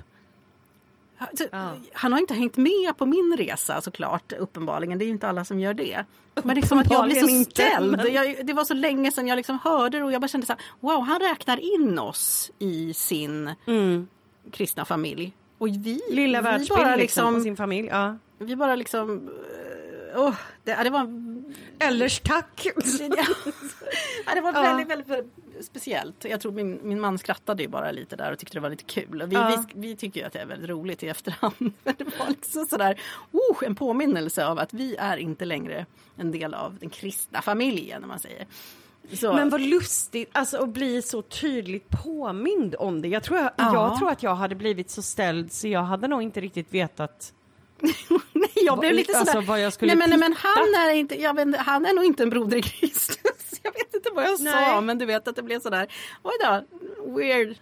[1.18, 1.72] Alltså, Ja.
[1.92, 4.98] Han har inte hängt med på min resa såklart, uppenbarligen.
[4.98, 6.04] Det är inte alla som gör det.
[6.44, 8.00] Men liksom att jag blir så ställd.
[8.08, 10.52] Jag, det var så länge sedan jag liksom hörde det och jag bara kände så
[10.52, 14.08] här, wow, han räknar in oss i sin Mm.
[14.52, 15.32] kristna familj.
[15.58, 17.88] Och vi, Lilla vi bara liksom, liksom, sin familj.
[17.88, 18.16] Ja.
[18.38, 19.30] vi bara liksom,
[20.16, 20.34] åh,
[20.64, 21.08] det, ja, det var
[21.78, 22.66] Ellers tack.
[24.26, 24.62] Ja, det var Ja.
[24.62, 25.34] väldigt, väldigt, väldigt
[25.66, 26.24] speciellt.
[26.24, 28.84] Jag tror min, min man skrattade ju bara lite där och tyckte det var lite
[28.84, 29.22] kul.
[29.26, 29.64] Vi, Ja.
[29.74, 31.54] vi, vi tycker ju att det är väldigt roligt i efterhand.
[31.84, 33.00] Men det var liksom sådär,
[33.32, 35.86] oh, en påminnelse av att vi är inte längre
[36.16, 38.46] en del av den kristna familjen, om man säger.
[39.12, 43.08] Så, Men vad lustigt alltså, att bli så tydligt påmind om det.
[43.08, 43.74] Jag tror, jag, Ja.
[43.74, 47.32] jag tror att jag hade blivit så ställd så jag hade nog inte riktigt vetat.
[48.32, 49.20] nej, jag blev lite sådär.
[49.20, 52.04] Alltså, vad jag skulle nej, men, men han, är inte, jag vet, han är nog
[52.04, 53.16] inte en broder i Kristus.
[53.62, 54.80] Jag vet inte vad jag sa, Nej.
[54.80, 55.86] men du vet att det blev sådär,
[56.22, 56.64] oj då,
[57.16, 57.56] weird,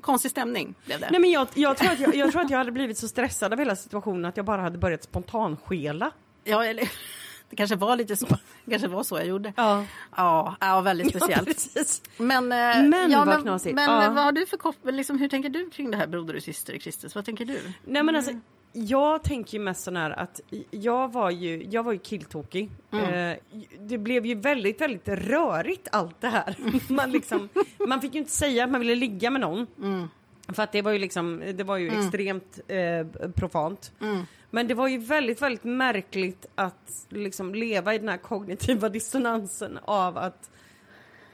[0.00, 1.08] konstig stämning blev det.
[1.10, 3.52] Nej, men jag, jag, tror att jag, jag tror att jag hade blivit så stressad
[3.52, 6.10] av hela situationen att jag bara hade börjat spontanskela.
[6.44, 6.84] Ja, eller,
[7.50, 8.26] det kanske var lite så.
[8.64, 9.52] Det kanske var så jag gjorde.
[9.56, 9.84] Ja.
[10.16, 11.46] Ja, ja väldigt Ja, speciellt.
[11.48, 12.02] precis.
[12.16, 13.74] men eh, Men ja, vad men, knasigt.
[13.74, 14.10] Men Ja.
[14.10, 16.78] vad har du för liksom, hur tänker du kring det här broder och syster i
[16.78, 17.14] Kristus?
[17.14, 17.60] Vad tänker du?
[17.84, 18.32] Nej men alltså,
[18.72, 20.40] jag tänker ju mest sån här att
[20.70, 22.70] jag var ju, jag var ju killtokig.
[22.90, 23.14] Mm.
[23.14, 23.36] Eh,
[23.78, 26.56] det blev ju väldigt, väldigt rörigt allt det här.
[26.92, 27.48] Man, liksom,
[27.88, 29.66] man fick ju inte säga att man ville ligga med någon.
[29.78, 30.08] Mm.
[30.48, 33.92] För att det var ju liksom, det var ju extremt eh, profant.
[34.00, 34.22] Mm.
[34.50, 39.78] Men det var ju väldigt, väldigt märkligt att liksom leva i den här kognitiva dissonansen
[39.84, 40.50] av att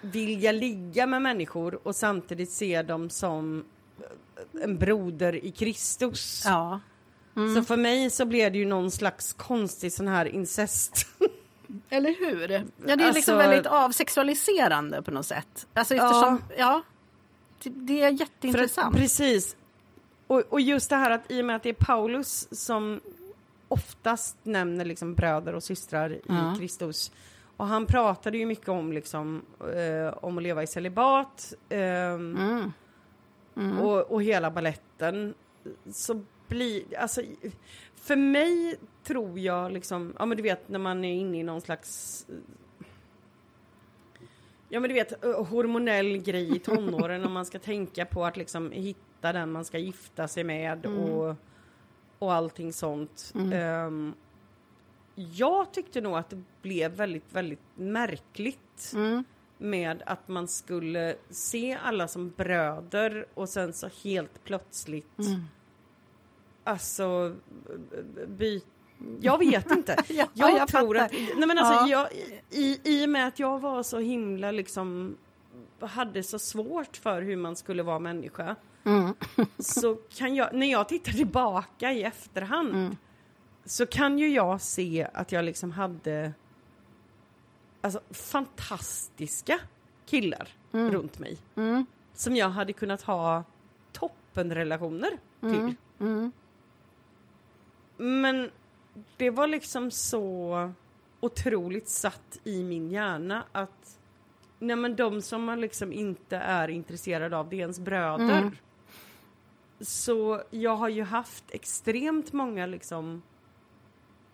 [0.01, 3.65] vilja ligga med människor och samtidigt se dem som
[4.63, 6.43] en broder i Kristus.
[6.47, 6.81] Ja.
[7.57, 11.07] Så för mig så blev det ju någon slags konstig sån här incest.
[11.91, 12.51] Eller hur?
[12.51, 15.67] Ja, det är liksom Alltså- väldigt avsexualiserande på något sätt.
[15.75, 16.83] Alltså eftersom, ja.
[17.63, 18.97] Det- Det är För att, jätteintressant.
[18.97, 19.57] precis.
[20.27, 23.01] Och, och just det här att i och med att det är Paulus som
[23.69, 26.55] oftast nämner liksom bröder och systrar i Ja.
[26.59, 27.13] Kristus.
[27.57, 32.73] Och han pratade ju mycket om liksom eh, om att leva i celibat ehm, Mm.
[33.57, 33.79] Mm.
[33.79, 35.35] och, och hela balletten.
[35.93, 37.23] Så blir, alltså
[37.95, 41.61] för mig tror jag liksom, ja men du vet när man är inne i någon
[41.61, 42.27] slags
[44.69, 48.37] Ja men du vet eh, hormonell grej i tonåren om man ska tänka på att
[48.37, 50.99] liksom hitta den man ska gifta sig med Mm.
[50.99, 51.35] och,
[52.19, 53.33] och allting sånt.
[53.53, 54.15] Ehm,
[55.15, 59.25] jag tyckte nog att det blev väldigt, väldigt märkligt Mm.
[59.59, 65.41] med att man skulle se alla som bröder och sen så helt plötsligt Mm.
[66.67, 67.37] Alltså
[68.29, 68.63] by
[69.21, 69.97] jag vet inte.
[70.09, 71.05] Ja, jag, jag tror fattar.
[71.05, 71.89] att, nej men alltså Ja.
[71.89, 72.09] jag,
[72.61, 75.17] i, i och med att jag var så himla liksom
[75.81, 79.15] hade så svårt för hur man skulle vara människa Mm.
[79.59, 82.97] så kan jag, när jag tittar tillbaka i efterhand Mm.
[83.65, 86.33] så kan ju jag se att jag liksom hade
[87.81, 89.59] alltså fantastiska
[90.07, 91.87] killar runt mig Mm.
[92.15, 93.45] som jag hade kunnat ha
[93.93, 95.11] toppenrelationer
[95.41, 95.75] till.
[97.99, 98.21] Mm.
[98.21, 98.51] Men
[99.17, 100.73] det var liksom så
[101.21, 103.99] otroligt satt i min hjärna att
[104.59, 108.39] nej men de som man liksom inte är intresserad av, det är ens bröder.
[108.39, 108.57] Mm.
[109.81, 113.23] Så jag har ju haft extremt många liksom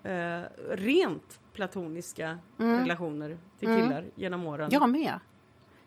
[0.03, 0.41] eh,
[0.71, 4.69] rent platoniska relationer till killar genom åren.
[4.73, 5.19] Jag med.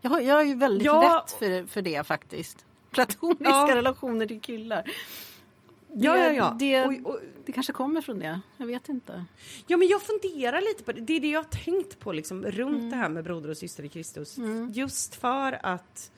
[0.02, 1.24] Jag, har, jag är ju väldigt Ja.
[1.26, 2.66] lätt för, för det faktiskt.
[2.92, 3.76] Platoniska Ja.
[3.76, 4.84] relationer till killar.
[4.84, 6.56] Det, ja, ja, ja.
[6.60, 8.41] Det, Och- och- det kanske kommer från det.
[8.58, 9.26] Jag vet inte.
[9.68, 11.02] Ja men jag funderar lite på det.
[11.02, 13.84] Det är det jag har tänkt på liksom runt det här med broder och syster
[13.84, 14.38] i Kristus.
[14.74, 16.12] Just för att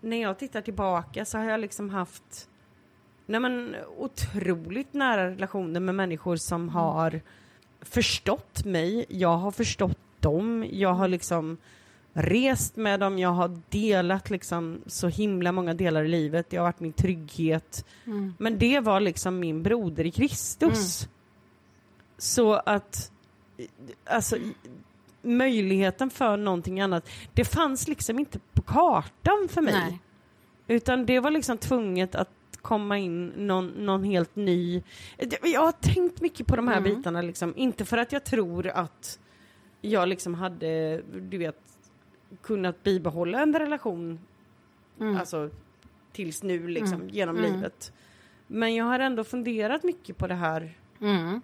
[0.00, 2.48] när jag tittar tillbaka så har jag liksom haft
[3.26, 7.20] nej men, otroligt nära relationer med människor som har
[7.80, 9.06] förstått mig.
[9.08, 10.66] Jag har förstått dem.
[10.70, 11.56] Jag har liksom
[12.16, 13.18] rest med dem.
[13.18, 16.50] Jag har delat liksom så himla många delar i livet.
[16.50, 17.84] Det har varit min trygghet.
[18.38, 21.08] Men det var liksom min broder i Kristus.
[22.18, 23.12] Så att
[24.04, 24.36] alltså
[25.22, 29.74] möjligheten för någonting annat, det fanns liksom inte på kartan för mig.
[29.74, 30.00] Nej.
[30.68, 32.30] Utan det var liksom tvunget att
[32.62, 34.82] komma in någon, någon helt ny...
[35.42, 36.94] Jag har tänkt mycket på de här Mm.
[36.94, 39.18] bitarna liksom, inte för att jag tror att
[39.80, 41.56] jag liksom hade, du vet,
[42.42, 44.18] kunnat bibehålla en relation,
[45.00, 45.16] Mm.
[45.16, 45.50] alltså
[46.12, 47.08] tills nu liksom, Mm.
[47.08, 47.52] genom Mm.
[47.52, 47.92] livet.
[48.46, 51.40] Men jag har ändå funderat mycket på det här, Mm.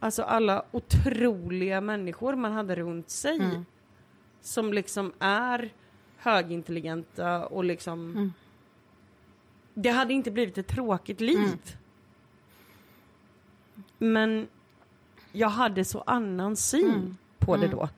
[0.00, 3.64] alltså alla otroliga människor man hade runt sig Mm.
[4.40, 5.70] som liksom är
[6.16, 8.32] högintelligenta och liksom Mm.
[9.74, 11.76] det hade inte blivit ett tråkigt liv.
[13.98, 14.48] Men
[15.32, 17.88] jag hade så annan syn på det då.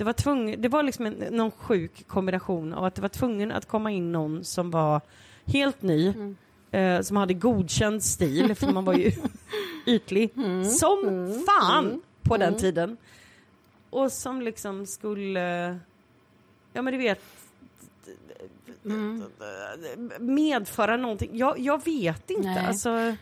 [0.00, 3.52] Det var, tvungen, det var liksom en, någon sjuk kombination av att det var tvungen
[3.52, 5.00] att komma in någon som var
[5.46, 6.36] helt ny, Mm.
[6.70, 9.12] eh, som hade godkänd stil, för man var ju
[9.86, 10.64] ytlig, Mm.
[10.64, 11.42] som Mm.
[11.46, 12.00] fan Mm.
[12.22, 12.60] på den Mm.
[12.60, 12.96] tiden.
[13.90, 15.78] Och som liksom skulle,
[16.72, 17.20] ja men du vet,
[18.84, 19.24] Mm.
[20.18, 21.30] medföra någonting.
[21.32, 22.60] Jag, jag vet inte.
[22.68, 23.14] Alltså,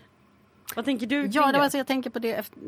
[0.77, 2.59] vad tänker du kring Ja, det var så jag tänker på det efter,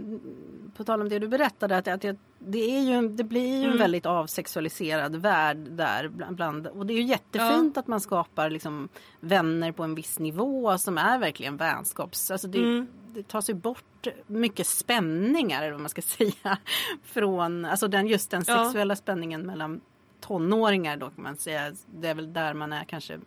[0.77, 3.57] på tal om det du berättade att, att jag, det, är ju, det blir ju
[3.59, 3.79] en Mm.
[3.79, 8.89] väldigt avsexualiserad värld där bland, bland och det är ju jättefint att man skapar liksom
[9.21, 12.31] vänner på en viss nivå som är verkligen vänskaps...
[12.31, 12.87] Alltså det, Mm.
[13.15, 16.59] det tas ju bort mycket spänningar eller vad man ska säga
[17.05, 18.65] från alltså den, just den Ja.
[18.65, 19.81] sexuella spänningen mellan
[20.21, 21.73] tonåringar då kan man säga.
[21.87, 23.19] Det är väl där man är kanske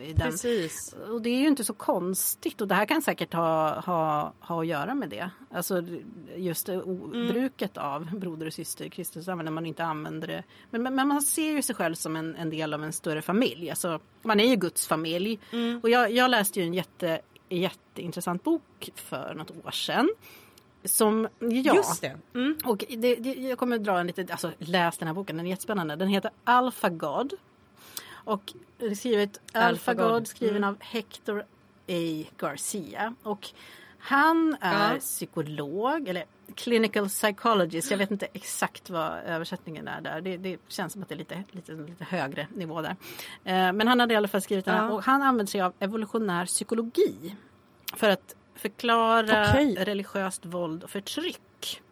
[0.00, 0.94] i den Precis.
[1.10, 4.60] och det är ju inte så konstigt och det här kan säkert ha, ha, ha
[4.60, 5.30] att göra med det.
[5.50, 5.84] Alltså
[6.36, 7.28] just Mm.
[7.28, 10.42] bruket av broder och syster i Kristus när man inte använder det.
[10.70, 13.22] Men, men, men man ser ju sig själv som en, en del av en större
[13.22, 13.70] familj.
[13.70, 15.38] Alltså, man är ju Guds familj.
[15.52, 15.80] Mm.
[15.82, 20.08] Och jag, jag läste ju en jätte, jätteintressant bok för något år sedan.
[20.84, 22.16] Som, ja, Just det.
[22.34, 22.58] Mm.
[22.64, 25.50] och det, det, jag kommer dra en liten, alltså läs den här boken, den är
[25.50, 25.96] jättespännande.
[25.96, 27.32] Den heter Alpha God.
[28.24, 30.12] Och det är skrivet Alpha Alpha God.
[30.12, 30.68] God skriven Mm.
[30.68, 31.40] av Hector
[31.88, 32.24] A.
[32.38, 33.14] Garcia.
[33.22, 33.48] Och
[33.98, 35.00] han är Ja.
[35.00, 36.24] psykolog, eller
[36.54, 37.90] clinical psychologist.
[37.90, 40.20] Jag vet inte exakt vad översättningen är där.
[40.20, 42.96] Det, det känns som att det är lite, lite, lite högre nivå där.
[43.44, 44.90] Eh, men han hade i alla fall skrivit den här Ja.
[44.92, 47.36] och han använder sig av evolutionär psykologi.
[47.96, 49.74] För att förklara Okej.
[49.78, 51.82] religiöst våld och förtryck.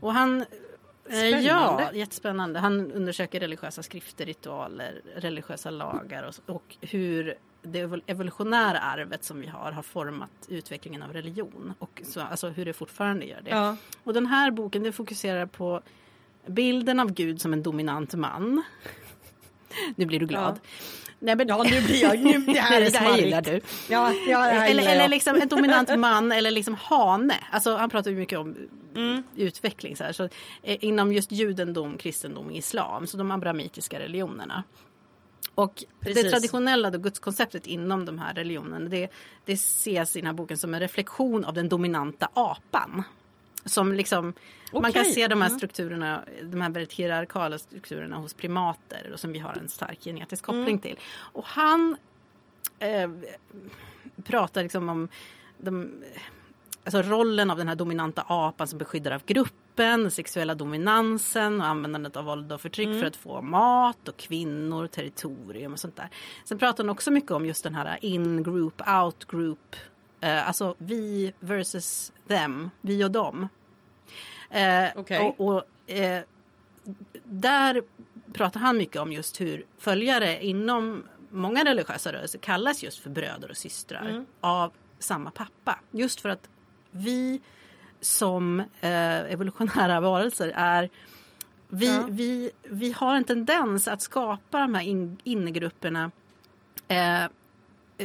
[0.00, 0.46] Och han eh,
[1.04, 1.42] Spännande.
[1.42, 2.58] Ja, jättespännande.
[2.58, 9.40] Han undersöker religiösa skrifter, ritualer, religiösa lagar och, och hur det evol- evolutionära arvet som
[9.40, 11.74] vi har har format utvecklingen av religion.
[11.78, 13.50] Och så, alltså hur det fortfarande gör det.
[13.50, 13.76] Ja.
[14.04, 15.82] Och den här boken den fokuserar på
[16.46, 18.62] bilden av Gud som en dominant man.
[19.96, 20.54] Nu blir du glad.
[20.62, 20.70] Ja.
[21.18, 22.18] Nej, men, Ja, nu blir jag...
[22.18, 23.60] Nu, det här är det här gillar du.
[23.88, 27.34] Ja, ja, här eller, gillar eller liksom en dominant man eller liksom hane.
[27.50, 28.56] Alltså, han pratar ju mycket om
[28.96, 29.22] Mm.
[29.36, 29.96] utveckling.
[29.96, 30.12] Så här.
[30.12, 30.24] Så,
[30.62, 34.64] eh, inom just judendom, kristendom, islam, så de abrahamitiska religionerna.
[35.54, 36.22] Och Precis.
[36.22, 39.08] det traditionella då, gudskonceptet inom de här religionerna det,
[39.44, 43.02] det ses i den här boken som en reflektion av den dominanta apan.
[43.66, 44.32] Som liksom,
[44.72, 45.58] man kan se de här mm.
[45.58, 50.44] strukturerna, de här väldigt hierarkala strukturerna hos primater och som vi har en stark genetisk
[50.44, 50.78] koppling Mm.
[50.78, 50.98] till.
[51.16, 51.96] Och han
[52.78, 53.10] eh,
[54.24, 55.08] pratar liksom om
[55.58, 55.92] de,
[56.84, 62.16] alltså rollen av den här dominanta apan som beskyddar av gruppen, sexuella dominansen och användandet
[62.16, 63.00] av våld och förtryck Mm.
[63.00, 66.08] för att få mat och kvinnor, territorium och sånt där.
[66.44, 69.76] Sen pratar han också mycket om just den här in-group, out-group,
[70.20, 73.48] eh, alltså vi versus them, vi och dem.
[74.50, 75.34] Eh, Okej.
[75.38, 76.22] och, och, eh,
[77.24, 77.82] där
[78.32, 83.50] pratar han mycket om just hur följare inom många religiösa rörelser kallas just för bröder
[83.50, 84.26] och systrar Mm.
[84.40, 85.78] av samma pappa.
[85.90, 86.48] Just för att
[86.90, 87.40] vi
[88.00, 90.90] som eh, evolutionära varelser är
[91.68, 92.04] vi, Ja.
[92.08, 96.10] vi, vi har en tendens att skapa de här in, innegrupperna
[96.88, 97.24] eh,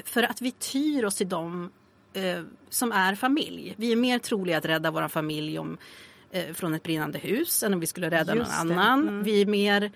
[0.06, 1.72] för att vi tyr oss till dem
[2.14, 3.74] eh, som är familj.
[3.78, 5.78] Vi är mer troliga att rädda vår familj om,
[6.32, 8.74] eh, från ett brinnande hus än om vi skulle rädda Just någon det.
[8.74, 9.08] annan.
[9.08, 9.24] Mm.
[9.24, 9.92] Vi är mer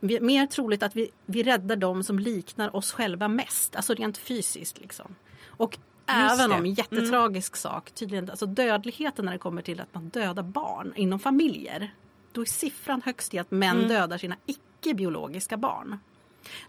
[0.00, 3.94] vi är mer troligt att vi, vi räddar dem som liknar oss själva mest, alltså
[3.94, 4.80] rent fysiskt.
[4.80, 5.14] Liksom.
[5.46, 6.56] Och även det.
[6.56, 10.92] om en jättetragisk sak, tydligen, alltså dödligheten när det kommer till att man dödar barn
[10.96, 11.94] inom familjer.
[12.32, 13.88] Då är siffran högst i att män Mm.
[13.88, 15.98] dödar sina icke-biologiska barn.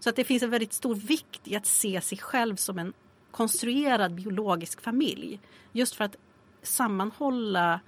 [0.00, 2.92] Så att det finns en väldigt stor vikt i att se sig själv som en
[3.30, 5.40] konstruerad biologisk familj.
[5.72, 6.16] Just för att
[6.62, 7.80] sammanhålla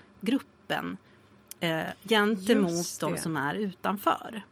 [0.73, 0.97] gruppen
[1.61, 4.43] eh, gentemot de som är utanför.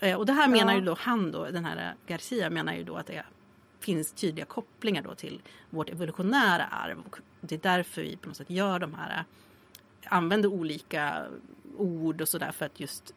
[0.00, 0.78] Eh, och det här menar Ja.
[0.78, 3.24] ju då han då, den här Garcia menar ju då att det
[3.80, 5.40] finns tydliga kopplingar då till
[5.70, 6.98] vårt evolutionära arv.
[7.06, 9.24] Och det är därför vi på något sätt gör de här,
[10.04, 11.24] använder olika
[11.78, 13.14] ord och sådär för att just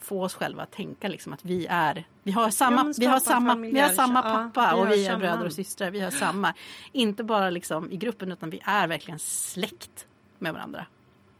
[0.00, 3.20] få oss själva att tänka liksom att vi är, vi har samma, men vi har
[3.20, 6.10] samma, vi har samma ja, pappa vi och vi är bröder och systrar, vi har
[6.10, 6.54] samma.
[6.92, 10.06] Inte bara liksom i gruppen utan vi är verkligen släkt
[10.38, 10.86] med varandra.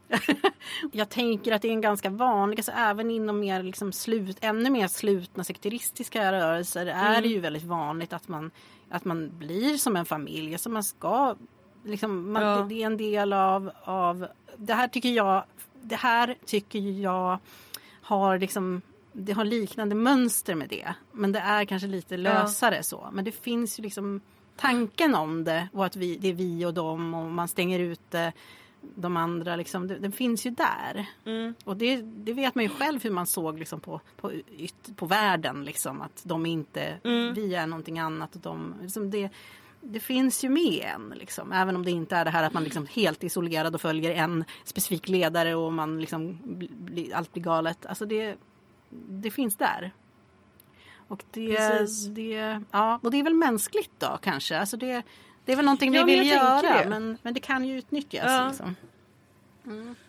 [0.91, 4.69] Jag tänker att det är en ganska vanlig, alltså även inom mer liksom slut, ännu
[4.69, 8.51] mer slutna sekteristiska rörelser är det ju väldigt vanligt att man,
[8.89, 10.53] att man blir som en familj.
[10.53, 11.35] Alltså man ska,
[11.83, 12.65] liksom, man, Ja.
[12.69, 14.27] det, är en del av, av,
[14.57, 15.43] det här tycker jag,
[15.81, 17.39] det här tycker jag
[18.01, 18.81] har liksom
[19.17, 20.93] det har liknande mönster med det.
[21.11, 23.09] Men det är kanske lite lösare så.
[23.13, 24.21] Men det finns ju liksom
[24.57, 28.33] tanken om det och att vi, det är vi och dem och man stänger ute
[28.95, 29.55] de andra.
[29.55, 31.05] Liksom, det, den finns ju där.
[31.25, 31.53] Mm.
[31.63, 35.05] Och det, det vet man ju själv hur man såg liksom, på, på, yt, på
[35.05, 35.63] världen.
[35.63, 37.33] Liksom, att de inte, Mm.
[37.33, 38.35] vi är någonting annat.
[38.35, 39.29] Och de, liksom det,
[39.81, 41.13] det finns ju med en.
[41.15, 44.11] Liksom, även om det inte är det här att man liksom helt isolerad och följer
[44.11, 47.85] en specifik ledare och man liksom, bli, bli, allt blir galet.
[47.85, 48.35] Alltså det,
[49.09, 49.91] det finns där.
[51.07, 52.05] Och det, Precis.
[52.05, 54.59] det, ja, och det är väl mänskligt då kanske.
[54.59, 55.03] Alltså det,
[55.45, 58.25] det är väl någonting Ja, vi men vill göra men, men det kan ju utnyttjas.
[58.25, 58.47] Ja.
[58.47, 58.75] Liksom.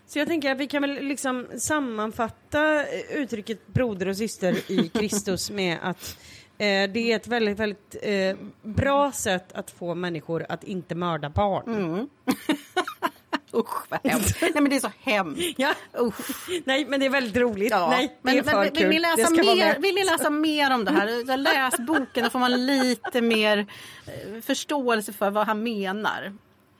[0.07, 4.89] Så jag tänker att vi kan väl liksom sammanfatta eh, uttrycket broder och syster i
[4.95, 6.19] Kristus med att
[6.59, 11.31] eh, det är ett väldigt, väldigt eh, bra sätt att få människor att inte mörda
[11.31, 11.75] barn.
[11.75, 12.09] Mm.
[13.55, 14.37] Usch vad hemskt.
[14.43, 15.55] Nej men det är så hemskt.
[15.57, 15.75] Ja.
[16.01, 16.49] Usch.
[16.65, 17.71] Nej, men det är väldigt roligt.
[17.71, 17.89] Ja.
[17.91, 18.89] Nej, det men, är för men, kul.
[18.89, 21.37] Vill ni, läsa mer, vill ni läsa mer om det här?
[21.37, 23.59] Läs boken, då får man lite mer
[24.07, 26.33] eh, förståelse för vad han menar.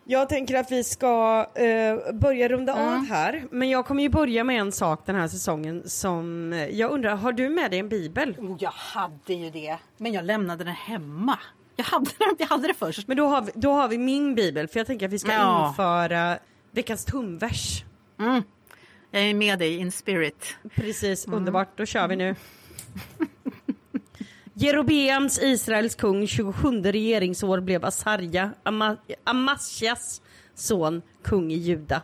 [0.09, 2.89] Jag tänker att vi ska eh, börja runda Mm.
[2.95, 3.45] av här.
[3.51, 7.17] Men jag kommer ju börja med en sak den här säsongen som eh, jag undrar,
[7.17, 8.35] har du med dig en bibel?
[8.39, 9.77] Oh, jag hade ju det.
[9.97, 11.39] Men jag lämnade den hemma.
[11.77, 13.09] Jag hade, den, jag hade det först.
[13.09, 15.33] Men då har, vi, då har vi min bibel för jag tänker att vi ska
[15.33, 15.69] Ja.
[15.69, 16.39] införa
[16.77, 17.85] veckans tumvers.
[18.19, 18.43] Mm.
[19.11, 20.57] Jag är med dig in spirit.
[20.75, 21.39] Precis, Mm.
[21.39, 21.79] underbart.
[21.79, 22.35] Då kör vi nu.
[24.55, 30.23] Jerobeams, Israels kung, 27 regeringsår blev Asarja, Ama Amasjas
[30.55, 32.03] son, kung i Juda.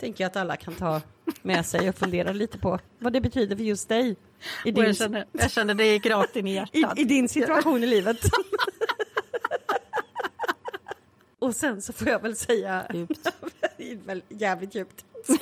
[0.00, 1.00] Tänker jag att alla kan ta
[1.42, 4.16] med sig och fundera lite på vad det betyder för just dig.
[4.64, 6.98] I Och din, jag, kände, jag kände det gick rakt in i i, hjärtat.
[6.98, 8.16] i din situation i livet.
[11.44, 13.28] och sen så får jag väl säga Djupt.
[14.28, 15.04] Jävligt djupt.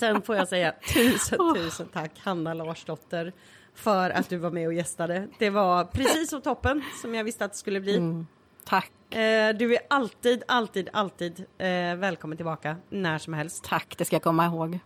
[0.00, 3.32] Sen får jag säga tusen, tusen tack Hanna Larsdotter
[3.74, 5.28] för att du var med och gästade.
[5.38, 7.96] Det var precis så toppen som jag visste att det skulle bli.
[7.96, 8.26] Mm.
[8.64, 8.92] Tack.
[9.14, 11.66] Eh, du är alltid, alltid, alltid eh,
[11.96, 13.64] välkommen tillbaka när som helst.
[13.64, 14.78] Tack, det ska jag komma ihåg.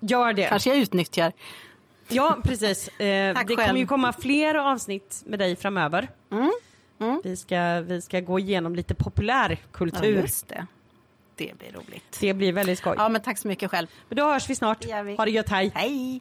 [0.00, 0.48] Gör det.
[0.48, 1.32] Kanske jag utnyttjar.
[2.08, 2.88] Ja, precis.
[2.88, 3.78] Eh, Tack det kommer själv.
[3.78, 6.08] ju komma fler avsnitt med dig framöver.
[6.30, 6.52] Mm,
[7.00, 7.20] mm.
[7.24, 10.04] Vi, ska, vi ska gå igenom lite Ja, populärkultur.
[10.20, 10.66] just det.
[11.36, 12.18] Det blir roligt.
[12.20, 12.94] det blir väldigt skoj.
[12.98, 13.86] Ja, men tack så mycket själv.
[14.08, 14.80] Men då hörs vi snart.
[14.80, 15.16] Det vi.
[15.16, 15.72] Ha det gött, hej.
[15.74, 16.20] Hej!